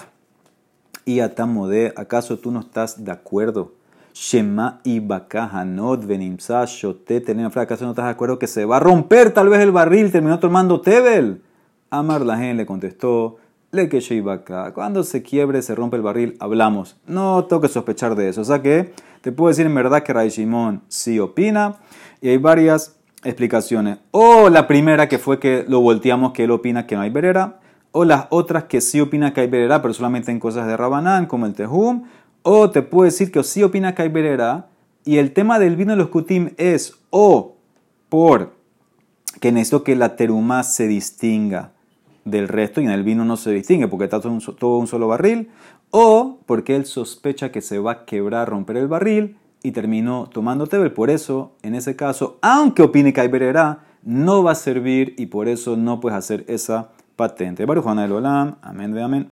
y 1.06 1.20
atamode, 1.20 1.94
¿acaso 1.96 2.38
tú 2.38 2.52
no 2.52 2.60
estás 2.60 3.04
de 3.04 3.12
acuerdo? 3.12 3.74
Shema 4.14 4.82
y 4.84 5.00
Bakahanot 5.00 6.06
Venimsa 6.06 6.66
Shotet, 6.66 7.30
¿acaso 7.56 7.86
no 7.86 7.92
estás 7.92 8.06
de 8.06 8.12
acuerdo 8.12 8.38
que 8.38 8.48
se 8.48 8.66
va 8.66 8.78
a 8.78 8.80
romper 8.80 9.34
tal 9.34 9.50
vez 9.50 9.62
el 9.62 9.72
barril? 9.72 10.12
Terminó 10.12 10.40
tomando 10.40 10.82
Tebel. 10.82 11.42
Amar 11.94 12.22
la 12.22 12.38
gente 12.38 12.56
le 12.56 12.66
contestó, 12.66 13.36
le 13.72 13.90
que. 13.90 14.02
Cuando 14.74 15.04
se 15.04 15.22
quiebre, 15.24 15.62
se 15.62 15.76
rompe 15.76 15.98
el 15.98 16.02
barril, 16.02 16.38
hablamos. 16.40 16.96
No 17.06 17.44
tengo 17.44 17.62
que 17.62 17.68
sospechar 17.68 18.16
de 18.16 18.30
eso. 18.30 18.40
O 18.40 18.46
sea 18.46 18.62
que 18.62 18.94
te 19.20 19.34
puedo 19.34 19.50
decir 19.50 19.66
en 19.66 19.76
verdad 19.76 20.02
que 20.02 20.14
Ray 20.14 20.32
sí 20.32 21.20
opina. 21.20 21.76
Y 22.22 22.30
hay 22.30 22.38
varias 22.38 22.96
explicaciones. 23.26 23.98
O 24.12 24.48
la 24.48 24.68
primera 24.68 25.10
que 25.10 25.20
fue 25.20 25.38
que 25.38 25.66
lo 25.68 25.82
volteamos, 25.82 26.32
que 26.32 26.46
él 26.46 26.52
opina 26.52 26.88
que 26.88 26.96
no 26.96 27.02
hay 27.02 27.10
verera. 27.10 27.60
O 27.92 28.06
las 28.06 28.28
otras 28.30 28.66
que 28.66 28.80
sí 28.80 29.02
opina 29.02 29.34
que 29.34 29.42
hay 29.42 29.48
verera, 29.48 29.82
pero 29.82 29.94
solamente 29.94 30.32
en 30.32 30.40
cosas 30.40 30.68
de 30.68 30.78
Rabanán, 30.78 31.26
como 31.26 31.46
el 31.46 31.54
Tejum. 31.54 32.04
O 32.42 32.70
te 32.70 32.84
puedo 32.84 33.04
decir 33.04 33.34
que 33.34 33.44
sí 33.44 33.64
opina 33.64 33.96
que 33.96 34.04
hay 34.04 34.10
verera. 34.10 34.68
Y 35.04 35.18
el 35.18 35.34
tema 35.34 35.60
del 35.60 35.76
vino 35.76 35.92
de 35.92 35.98
los 35.98 36.08
kutim 36.08 36.52
es 36.56 36.94
o 37.10 37.58
por 38.08 38.54
que 39.42 39.52
necesito 39.52 39.84
que 39.84 39.98
la 39.98 40.16
teruma 40.16 40.64
se 40.64 40.88
distinga 40.88 41.72
del 42.26 42.48
resto 42.48 42.82
y 42.82 42.86
en 42.86 42.92
el 42.92 43.04
vino 43.04 43.26
no 43.26 43.38
se 43.38 43.52
distingue 43.52 43.88
porque 43.88 44.06
está 44.06 44.20
todo 44.20 44.78
un, 44.78 44.88
solo 44.88 45.08
barril, 45.08 45.50
o 45.90 46.40
porque 46.46 46.76
él 46.76 46.86
sospecha 46.86 47.52
que 47.52 47.62
se 47.62 47.80
va 47.80 47.92
a 47.92 48.06
quebrar, 48.06 48.50
romper 48.50 48.78
el 48.78 48.88
barril 48.88 49.38
y 49.64 49.72
terminó 49.72 50.30
tomando 50.32 50.68
tebel. 50.68 50.92
Por 50.92 51.10
eso, 51.10 51.54
en 51.62 51.76
ese 51.76 51.96
caso, 51.96 52.38
aunque 52.42 52.84
opine 52.84 53.14
que 53.14 53.22
hay 53.22 53.28
verera, 53.28 53.86
no 54.04 54.44
va 54.44 54.52
a 54.52 54.56
servir 54.56 55.16
y 55.18 55.28
por 55.28 55.48
eso 55.48 55.78
no 55.78 56.00
puedes 56.00 56.18
hacer 56.18 56.46
esa 56.48 56.90
patente. 57.16 57.66
Baruch 57.66 57.86
del 57.86 58.12
Olam, 58.12 58.56
amén 58.62 58.94
de 58.94 59.02
amén. 59.04 59.30